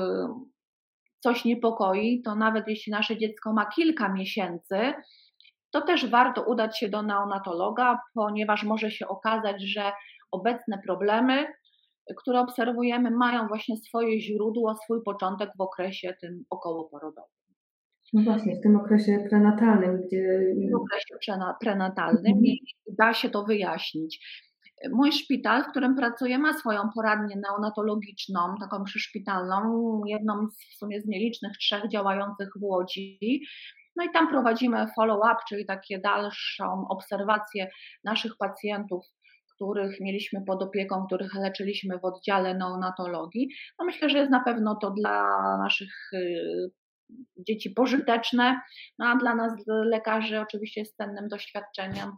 coś 1.19 1.45
niepokoi, 1.45 2.21
to 2.21 2.35
nawet 2.35 2.67
jeśli 2.67 2.91
nasze 2.91 3.17
dziecko 3.17 3.53
ma 3.53 3.65
kilka 3.65 4.13
miesięcy, 4.13 4.93
to 5.71 5.81
też 5.81 6.09
warto 6.09 6.43
udać 6.43 6.79
się 6.79 6.89
do 6.89 7.01
neonatologa, 7.01 7.99
ponieważ 8.13 8.63
może 8.63 8.91
się 8.91 9.07
okazać, 9.07 9.61
że 9.61 9.91
obecne 10.31 10.81
problemy, 10.85 11.47
które 12.17 12.39
obserwujemy, 12.39 13.11
mają 13.11 13.47
właśnie 13.47 13.77
swoje 13.77 14.21
źródło, 14.21 14.75
swój 14.75 15.03
początek 15.03 15.49
w 15.57 15.61
okresie 15.61 16.13
tym 16.21 16.43
okołoporodowym. 16.49 17.39
No 18.13 18.21
właśnie, 18.21 18.55
w 18.55 18.61
tym 18.61 18.75
okresie 18.75 19.25
prenatalnym, 19.29 20.01
gdzie. 20.01 20.39
W 20.71 20.75
okresie 20.75 21.37
prenatalnym 21.61 22.33
mhm. 22.33 22.45
i 22.45 22.59
da 22.99 23.13
się 23.13 23.29
to 23.29 23.43
wyjaśnić. 23.43 24.19
Mój 24.91 25.11
szpital, 25.11 25.63
w 25.63 25.67
którym 25.67 25.95
pracuję, 25.95 26.39
ma 26.39 26.53
swoją 26.53 26.81
poradnię 26.95 27.35
neonatologiczną, 27.35 28.39
taką 28.59 28.83
przyszpitalną, 28.83 30.01
jedną 30.05 30.47
z, 30.49 30.75
w 30.75 30.77
sumie 30.77 31.01
z 31.01 31.07
nielicznych 31.07 31.57
trzech 31.57 31.89
działających 31.89 32.49
w 32.59 32.63
Łodzi. 32.63 33.41
No 33.95 34.03
i 34.03 34.11
tam 34.13 34.29
prowadzimy 34.29 34.87
follow-up, 34.95 35.35
czyli 35.49 35.65
takie 35.65 35.99
dalszą 35.99 36.85
obserwację 36.89 37.67
naszych 38.03 38.37
pacjentów, 38.37 39.05
których 39.59 39.99
mieliśmy 39.99 40.41
pod 40.47 40.63
opieką, 40.63 41.05
których 41.05 41.33
leczyliśmy 41.35 41.99
w 41.99 42.05
oddziale 42.05 42.57
neonatologii. 42.57 43.49
No 43.79 43.85
myślę, 43.85 44.09
że 44.09 44.17
jest 44.17 44.31
na 44.31 44.43
pewno 44.43 44.75
to 44.75 44.91
dla 44.91 45.23
naszych 45.57 46.13
y, 46.13 46.71
dzieci 47.47 47.69
pożyteczne, 47.69 48.61
no 48.99 49.05
a 49.05 49.17
dla 49.17 49.35
nas 49.35 49.53
lekarzy 49.67 50.39
oczywiście 50.39 50.81
jest 50.81 50.97
cennym 50.97 51.27
doświadczeniem 51.27 52.11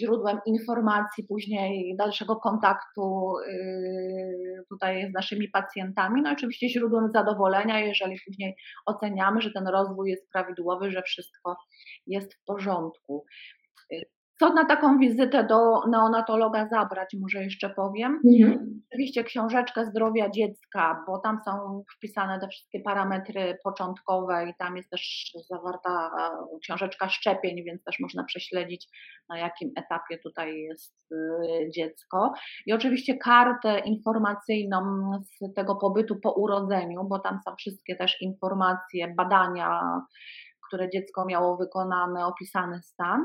źródłem 0.00 0.38
informacji, 0.46 1.24
później 1.28 1.96
dalszego 1.96 2.36
kontaktu 2.36 3.32
y, 3.48 4.64
tutaj 4.68 5.10
z 5.10 5.14
naszymi 5.14 5.48
pacjentami. 5.48 6.22
No 6.22 6.30
oczywiście 6.30 6.68
źródłem 6.68 7.10
zadowolenia, 7.10 7.80
jeżeli 7.80 8.16
później 8.26 8.56
oceniamy, 8.86 9.40
że 9.40 9.50
ten 9.52 9.68
rozwój 9.68 10.10
jest 10.10 10.30
prawidłowy, 10.32 10.90
że 10.90 11.02
wszystko 11.02 11.56
jest 12.06 12.34
w 12.34 12.44
porządku. 12.44 13.24
Co 14.38 14.52
na 14.52 14.64
taką 14.64 14.98
wizytę 14.98 15.44
do 15.44 15.86
neonatologa 15.90 16.68
zabrać, 16.68 17.16
może 17.20 17.44
jeszcze 17.44 17.70
powiem. 17.70 18.20
Mhm. 18.24 18.80
Oczywiście 18.92 19.24
książeczkę 19.24 19.84
zdrowia 19.84 20.30
dziecka, 20.30 21.04
bo 21.06 21.18
tam 21.18 21.38
są 21.44 21.82
wpisane 21.96 22.40
te 22.40 22.48
wszystkie 22.48 22.80
parametry 22.80 23.58
początkowe 23.64 24.48
i 24.50 24.54
tam 24.58 24.76
jest 24.76 24.90
też 24.90 25.32
zawarta 25.50 26.10
e, 26.18 26.58
książeczka 26.62 27.08
szczepień, 27.08 27.64
więc 27.64 27.84
też 27.84 28.00
można 28.00 28.24
prześledzić, 28.24 28.88
na 29.28 29.38
jakim 29.38 29.70
etapie 29.76 30.18
tutaj 30.18 30.54
jest 30.56 31.12
e, 31.12 31.70
dziecko. 31.70 32.32
I 32.66 32.72
oczywiście 32.72 33.16
kartę 33.16 33.78
informacyjną 33.78 35.10
z 35.22 35.54
tego 35.54 35.76
pobytu 35.76 36.16
po 36.22 36.32
urodzeniu, 36.32 37.04
bo 37.04 37.18
tam 37.18 37.38
są 37.44 37.56
wszystkie 37.56 37.96
też 37.96 38.22
informacje, 38.22 39.14
badania, 39.16 39.80
które 40.68 40.90
dziecko 40.90 41.24
miało 41.26 41.56
wykonane, 41.56 42.26
opisany 42.26 42.82
stan. 42.82 43.24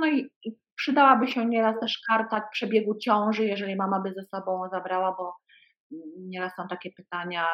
No 0.00 0.06
i, 0.06 0.30
przydałaby 0.76 1.28
się 1.28 1.46
nieraz 1.46 1.80
też 1.80 2.02
karta 2.08 2.48
przebiegu 2.52 2.94
ciąży, 2.94 3.44
jeżeli 3.44 3.76
mama 3.76 4.00
by 4.00 4.12
ze 4.12 4.22
sobą 4.22 4.68
zabrała, 4.72 5.14
bo 5.18 5.36
nieraz 6.18 6.54
są 6.56 6.68
takie 6.68 6.90
pytania, 6.92 7.46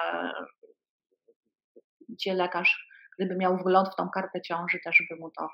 gdzie 2.08 2.34
lekarz, 2.34 2.88
gdyby 3.18 3.36
miał 3.36 3.56
wgląd 3.56 3.88
w 3.88 3.96
tą 3.96 4.08
kartę 4.08 4.40
ciąży, 4.40 4.78
też 4.84 5.02
by 5.10 5.16
mu 5.16 5.30
to 5.30 5.48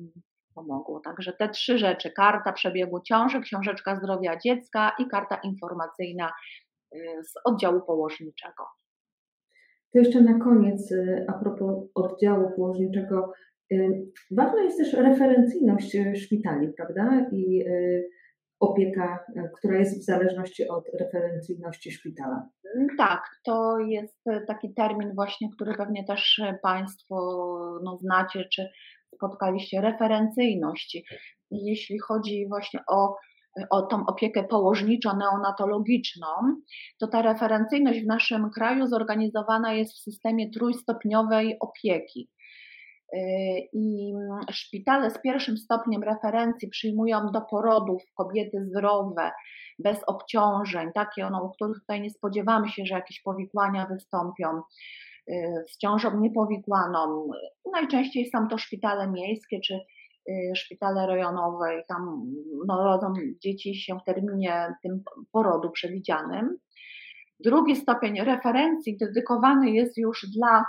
mm, 0.00 0.12
pomogło. 0.54 1.00
Także 1.00 1.32
te 1.32 1.48
trzy 1.48 1.78
rzeczy: 1.78 2.10
karta 2.10 2.52
przebiegu 2.52 3.00
ciąży, 3.00 3.40
książeczka 3.40 3.96
zdrowia 3.96 4.36
dziecka 4.36 4.92
i 4.98 5.06
karta 5.06 5.36
informacyjna 5.36 6.32
y, 6.94 6.98
z 7.24 7.34
oddziału 7.44 7.80
położniczego. 7.80 8.66
To 9.92 9.98
jeszcze 9.98 10.20
na 10.20 10.38
koniec, 10.44 10.92
y, 10.92 11.26
a 11.28 11.32
propos 11.32 11.84
oddziału 11.94 12.50
położniczego, 12.56 13.32
Ważna 14.30 14.62
jest 14.62 14.78
też 14.78 14.92
referencyjność 14.92 15.96
e, 15.96 16.16
szpitali, 16.16 16.68
prawda? 16.76 17.26
I 17.32 17.64
e, 17.66 18.02
opieka, 18.60 19.24
e, 19.36 19.48
która 19.58 19.78
jest 19.78 20.00
w 20.00 20.04
zależności 20.04 20.68
od 20.68 20.84
referencyjności 21.00 21.92
szpitala. 21.92 22.48
Mm, 22.76 22.88
tak, 22.98 23.22
to 23.44 23.78
jest 23.78 24.24
taki 24.46 24.74
termin 24.74 25.14
właśnie, 25.14 25.48
który 25.54 25.74
pewnie 25.74 26.04
też 26.04 26.42
Państwo 26.62 27.16
no, 27.84 27.98
znacie, 27.98 28.44
czy 28.52 28.68
spotkaliście, 29.14 29.80
referencyjność. 29.80 31.02
Jeśli 31.50 31.98
chodzi 31.98 32.48
właśnie 32.48 32.80
o, 32.88 33.16
o 33.70 33.82
tą 33.82 34.06
opiekę 34.06 34.44
położniczo-neonatologiczną, 34.44 36.26
to 37.00 37.06
ta 37.06 37.22
referencyjność 37.22 38.00
w 38.00 38.06
naszym 38.06 38.50
kraju 38.50 38.86
zorganizowana 38.86 39.72
jest 39.72 39.92
w 39.92 40.02
systemie 40.02 40.50
trójstopniowej 40.50 41.56
opieki. 41.60 42.28
I 43.72 44.12
szpitale 44.50 45.10
z 45.10 45.22
pierwszym 45.22 45.56
stopniem 45.56 46.02
referencji 46.02 46.68
przyjmują 46.68 47.30
do 47.32 47.40
porodów 47.40 48.02
kobiety 48.14 48.64
zdrowe, 48.64 49.30
bez 49.78 50.04
obciążeń, 50.06 50.88
takie, 50.94 51.28
no, 51.30 51.44
u 51.44 51.50
których 51.50 51.80
tutaj 51.80 52.00
nie 52.00 52.10
spodziewamy 52.10 52.68
się, 52.68 52.86
że 52.86 52.94
jakieś 52.94 53.22
powikłania 53.22 53.86
wystąpią, 53.86 54.62
y, 55.30 55.64
z 55.68 55.78
ciążą 55.78 56.20
niepowikłaną. 56.20 57.30
Najczęściej 57.72 58.30
są 58.30 58.48
to 58.48 58.58
szpitale 58.58 59.10
miejskie 59.10 59.60
czy 59.60 59.74
y, 59.74 60.52
szpitale 60.56 61.06
rejonowe 61.06 61.80
i 61.80 61.82
tam 61.88 62.32
no, 62.66 62.84
rodzą 62.84 63.12
dzieci 63.42 63.74
się 63.74 63.98
w 63.98 64.04
terminie 64.04 64.74
tym 64.82 65.02
porodu 65.32 65.70
przewidzianym. 65.70 66.58
Drugi 67.40 67.76
stopień 67.76 68.20
referencji 68.20 68.96
dedykowany 68.96 69.70
jest 69.70 69.98
już 69.98 70.26
dla 70.36 70.64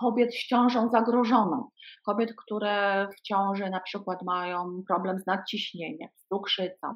kobiet 0.00 0.34
z 0.34 0.46
ciążą 0.46 0.88
zagrożoną, 0.88 1.68
kobiet, 2.06 2.34
które 2.36 3.08
w 3.16 3.20
ciąży 3.20 3.70
na 3.70 3.80
przykład 3.80 4.22
mają 4.22 4.82
problem 4.88 5.18
z 5.18 5.26
nadciśnieniem, 5.26 6.08
z 6.14 6.28
cukrzycą, 6.28 6.88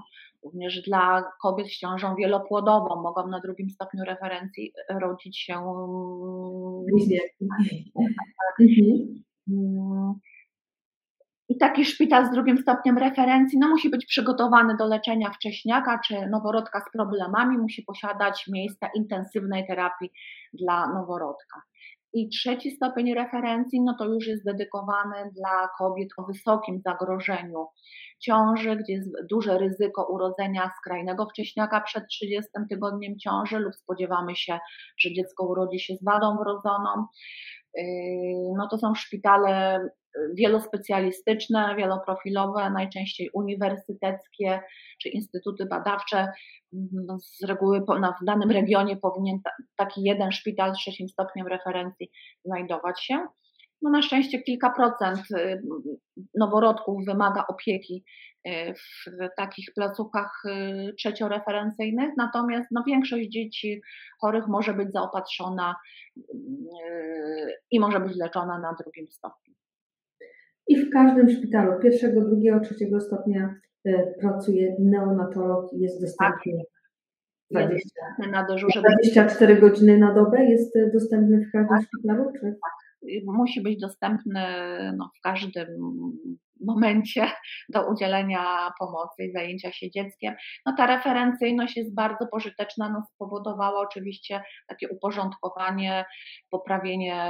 również 0.44 0.82
dla 0.82 1.24
kobiet 1.42 1.66
z 1.68 1.78
ciążą 1.78 2.14
wielopłodową 2.14 3.02
mogą 3.02 3.26
na 3.26 3.40
drugim 3.40 3.70
stopniu 3.70 4.04
referencji 4.04 4.72
rodzić 5.00 5.38
się 5.40 5.54
bliźniaki. 6.92 7.48
Mhm. 8.60 10.14
I 11.48 11.58
taki 11.58 11.84
szpital 11.84 12.26
z 12.26 12.30
drugim 12.30 12.58
stopniem 12.58 12.98
referencji 12.98 13.58
no, 13.58 13.68
musi 13.68 13.90
być 13.90 14.06
przygotowany 14.06 14.76
do 14.76 14.86
leczenia 14.86 15.30
wcześniaka 15.30 16.00
czy 16.06 16.26
noworodka 16.30 16.80
z 16.80 16.92
problemami, 16.92 17.58
musi 17.58 17.82
posiadać 17.82 18.46
miejsca 18.52 18.88
intensywnej 18.94 19.66
terapii 19.66 20.10
dla 20.52 20.88
noworodka. 20.94 21.62
I 22.14 22.28
trzeci 22.28 22.70
stopień 22.70 23.14
referencji, 23.14 23.80
no 23.82 23.96
to 23.98 24.04
już 24.04 24.26
jest 24.26 24.44
dedykowany 24.44 25.30
dla 25.32 25.68
kobiet 25.78 26.08
o 26.16 26.22
wysokim 26.22 26.80
zagrożeniu 26.80 27.66
ciąży, 28.20 28.76
gdzie 28.76 28.92
jest 28.92 29.10
duże 29.30 29.58
ryzyko 29.58 30.06
urodzenia 30.06 30.70
skrajnego 30.78 31.26
wcześniaka 31.26 31.80
przed 31.80 32.08
30 32.08 32.50
tygodniem 32.70 33.18
ciąży 33.18 33.58
lub 33.58 33.74
spodziewamy 33.74 34.36
się, 34.36 34.58
że 34.98 35.12
dziecko 35.12 35.46
urodzi 35.46 35.80
się 35.80 35.94
z 35.96 36.04
wadą 36.04 36.36
wrodzoną. 36.36 37.06
no 38.56 38.68
to 38.70 38.78
są 38.78 38.94
szpitale 38.94 39.80
wielospecjalistyczne, 40.34 41.74
wieloprofilowe, 41.76 42.70
najczęściej 42.70 43.30
uniwersyteckie 43.34 44.60
czy 45.02 45.08
instytuty 45.08 45.66
badawcze. 45.66 46.28
No, 46.92 47.18
z 47.20 47.44
reguły 47.44 47.80
w 48.22 48.24
danym 48.24 48.50
regionie 48.50 48.96
powinien 48.96 49.38
taki 49.76 50.02
jeden 50.02 50.32
szpital 50.32 50.74
z 50.74 50.78
trzecim 50.78 51.08
stopniem 51.08 51.46
referencji 51.46 52.10
znajdować 52.44 53.04
się. 53.04 53.26
No 53.84 53.90
na 53.90 54.02
szczęście 54.02 54.42
kilka 54.42 54.70
procent 54.70 55.20
y, 55.30 55.62
noworodków 56.34 57.04
wymaga 57.06 57.44
opieki 57.48 58.04
y, 58.48 58.74
w 58.74 59.28
takich 59.36 59.68
placówkach 59.74 60.42
y, 60.44 60.94
trzecioreferencyjnych, 60.98 62.10
natomiast 62.16 62.68
no 62.70 62.82
większość 62.86 63.28
dzieci 63.28 63.80
chorych 64.20 64.44
może 64.48 64.74
być 64.74 64.92
zaopatrzona 64.92 65.76
i 67.70 67.80
może 67.80 68.00
być 68.00 68.16
leczona 68.16 68.58
na 68.58 68.74
drugim 68.82 69.06
stopniu. 69.10 69.54
I 70.68 70.76
w 70.76 70.90
każdym 70.90 71.30
szpitalu 71.30 71.80
pierwszego, 71.82 72.20
drugiego, 72.20 72.60
trzeciego 72.60 73.00
stopnia 73.00 73.54
pracuje 74.20 74.76
neonatolog 74.78 75.72
i 75.72 75.80
jest 75.80 76.00
dostępny 76.00 76.52
tak. 77.54 77.68
20, 77.68 77.90
na 78.30 78.46
dyżurze. 78.46 78.80
24 78.80 79.56
godziny 79.56 79.98
na 79.98 80.14
dobę 80.14 80.44
jest 80.44 80.78
dostępny 80.92 81.46
w 81.46 81.52
każdym 81.52 81.78
tak. 81.78 81.86
szpitalu? 81.86 82.32
Czy? 82.32 82.40
Tak 82.40 82.84
musi 83.26 83.62
być 83.62 83.80
dostępny 83.80 84.40
no, 84.96 85.10
w 85.18 85.20
każdym 85.20 85.66
momencie 86.66 87.26
do 87.68 87.90
udzielenia 87.90 88.70
pomocy 88.78 89.24
i 89.24 89.32
zajęcia 89.32 89.72
się 89.72 89.90
dzieckiem. 89.90 90.34
No, 90.66 90.74
ta 90.76 90.86
referencyjność 90.86 91.76
jest 91.76 91.94
bardzo 91.94 92.26
pożyteczna, 92.26 92.88
no, 92.88 93.02
spowodowała 93.14 93.80
oczywiście 93.80 94.42
takie 94.68 94.88
uporządkowanie, 94.88 96.04
poprawienie 96.50 97.22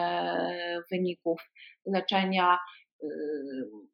wyników 0.92 1.40
leczenia. 1.87 2.59
Y, 3.05 3.85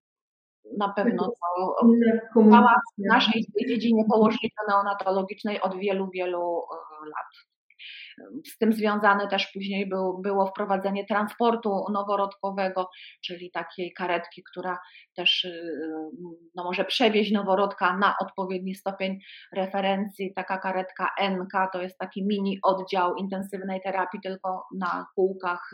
na 0.78 0.88
pewno 0.88 1.24
to 1.24 1.76
w 2.98 3.04
naszej 3.08 3.46
dziedzinie 3.68 4.04
położniczo-neonatologicznej 4.04 5.60
od 5.60 5.76
wielu, 5.76 6.10
wielu 6.10 6.62
y, 6.62 7.08
lat. 7.08 7.49
Z 8.46 8.58
tym 8.58 8.72
związane 8.72 9.28
też 9.28 9.50
później 9.52 9.88
był, 9.88 10.18
było 10.18 10.46
wprowadzenie 10.46 11.06
transportu 11.06 11.84
noworodkowego, 11.92 12.90
czyli 13.24 13.50
takiej 13.50 13.92
karetki, 13.92 14.42
która 14.50 14.78
też 15.16 15.44
y, 15.44 15.76
no, 16.54 16.64
może 16.64 16.84
przewieźć 16.84 17.32
noworodka 17.32 17.96
na 17.96 18.14
odpowiedni 18.20 18.74
stopień 18.74 19.18
referencji. 19.52 20.34
Taka 20.34 20.58
karetka 20.58 21.10
NK 21.30 21.52
to 21.72 21.82
jest 21.82 21.98
taki 21.98 22.26
mini 22.26 22.58
oddział 22.62 23.14
intensywnej 23.14 23.80
terapii, 23.80 24.20
tylko 24.20 24.66
na 24.78 25.06
kółkach. 25.14 25.70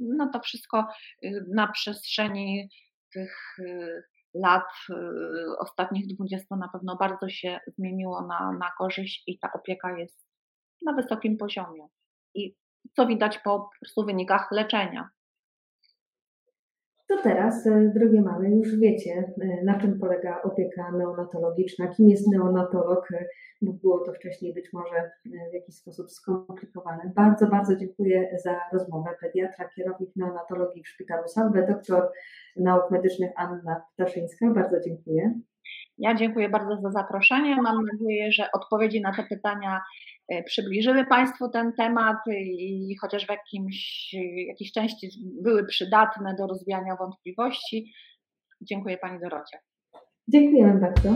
No 0.00 0.30
to 0.32 0.40
wszystko 0.40 0.86
y, 1.24 1.44
na 1.54 1.68
przestrzeni 1.68 2.68
tych 3.12 3.58
y, 3.58 4.02
lat 4.34 4.64
ostatnich 5.58 6.16
20 6.16 6.56
na 6.56 6.68
pewno 6.68 6.96
bardzo 6.96 7.28
się 7.28 7.60
zmieniło 7.66 8.26
na, 8.26 8.52
na 8.52 8.70
korzyść 8.78 9.22
i 9.26 9.38
ta 9.38 9.52
opieka 9.52 9.98
jest 9.98 10.33
na 10.82 10.92
wysokim 10.92 11.36
poziomie. 11.36 11.86
I 12.34 12.56
co 12.96 13.06
widać 13.06 13.38
po 13.38 13.70
prostu 13.80 14.04
wynikach 14.04 14.48
leczenia. 14.52 15.10
To 17.08 17.22
teraz, 17.22 17.66
e, 17.66 17.92
drogie 17.94 18.22
mamy, 18.22 18.50
już 18.50 18.76
wiecie, 18.76 19.34
e, 19.40 19.64
na 19.64 19.80
czym 19.80 19.98
polega 19.98 20.42
opieka 20.42 20.92
neonatologiczna, 20.92 21.88
kim 21.88 22.08
jest 22.08 22.32
neonatolog, 22.32 23.12
e, 23.12 23.26
bo 23.62 23.72
było 23.72 24.04
to 24.04 24.12
wcześniej 24.12 24.54
być 24.54 24.72
może 24.72 25.10
w 25.50 25.54
jakiś 25.54 25.74
sposób 25.74 26.10
skomplikowane. 26.10 27.12
Bardzo, 27.16 27.46
bardzo 27.46 27.76
dziękuję 27.76 28.36
za 28.44 28.60
rozmowę. 28.72 29.10
Pediatra, 29.20 29.68
kierownik 29.68 30.10
neonatologii 30.16 30.82
w 30.82 30.88
Szpitalu 30.88 31.28
Salve, 31.28 31.66
doktor 31.68 32.10
nauk 32.56 32.90
medycznych 32.90 33.30
Anna 33.36 33.82
Ptaszyńska. 33.94 34.50
Bardzo 34.50 34.80
dziękuję. 34.80 35.40
Ja 35.98 36.14
dziękuję 36.14 36.48
bardzo 36.48 36.76
za 36.82 36.90
zaproszenie. 36.90 37.62
Mam 37.62 37.86
nadzieję, 37.92 38.32
że 38.32 38.48
odpowiedzi 38.52 39.00
na 39.00 39.14
te 39.14 39.22
pytania 39.22 39.80
e, 40.28 40.42
przybliżyły 40.42 41.06
Państwu 41.06 41.48
ten 41.48 41.72
temat 41.72 42.16
i 42.28 42.96
chociaż 43.00 43.26
w 43.26 43.30
jakimś, 43.30 44.10
jakiejś 44.48 44.72
części 44.72 45.08
były 45.42 45.66
przydatne 45.66 46.34
do 46.38 46.46
rozwiania 46.46 46.96
wątpliwości. 46.96 47.92
Dziękuję 48.60 48.98
Pani 48.98 49.20
Dorocie. 49.20 49.58
Dziękujemy 50.28 50.80
bardzo. 50.80 51.08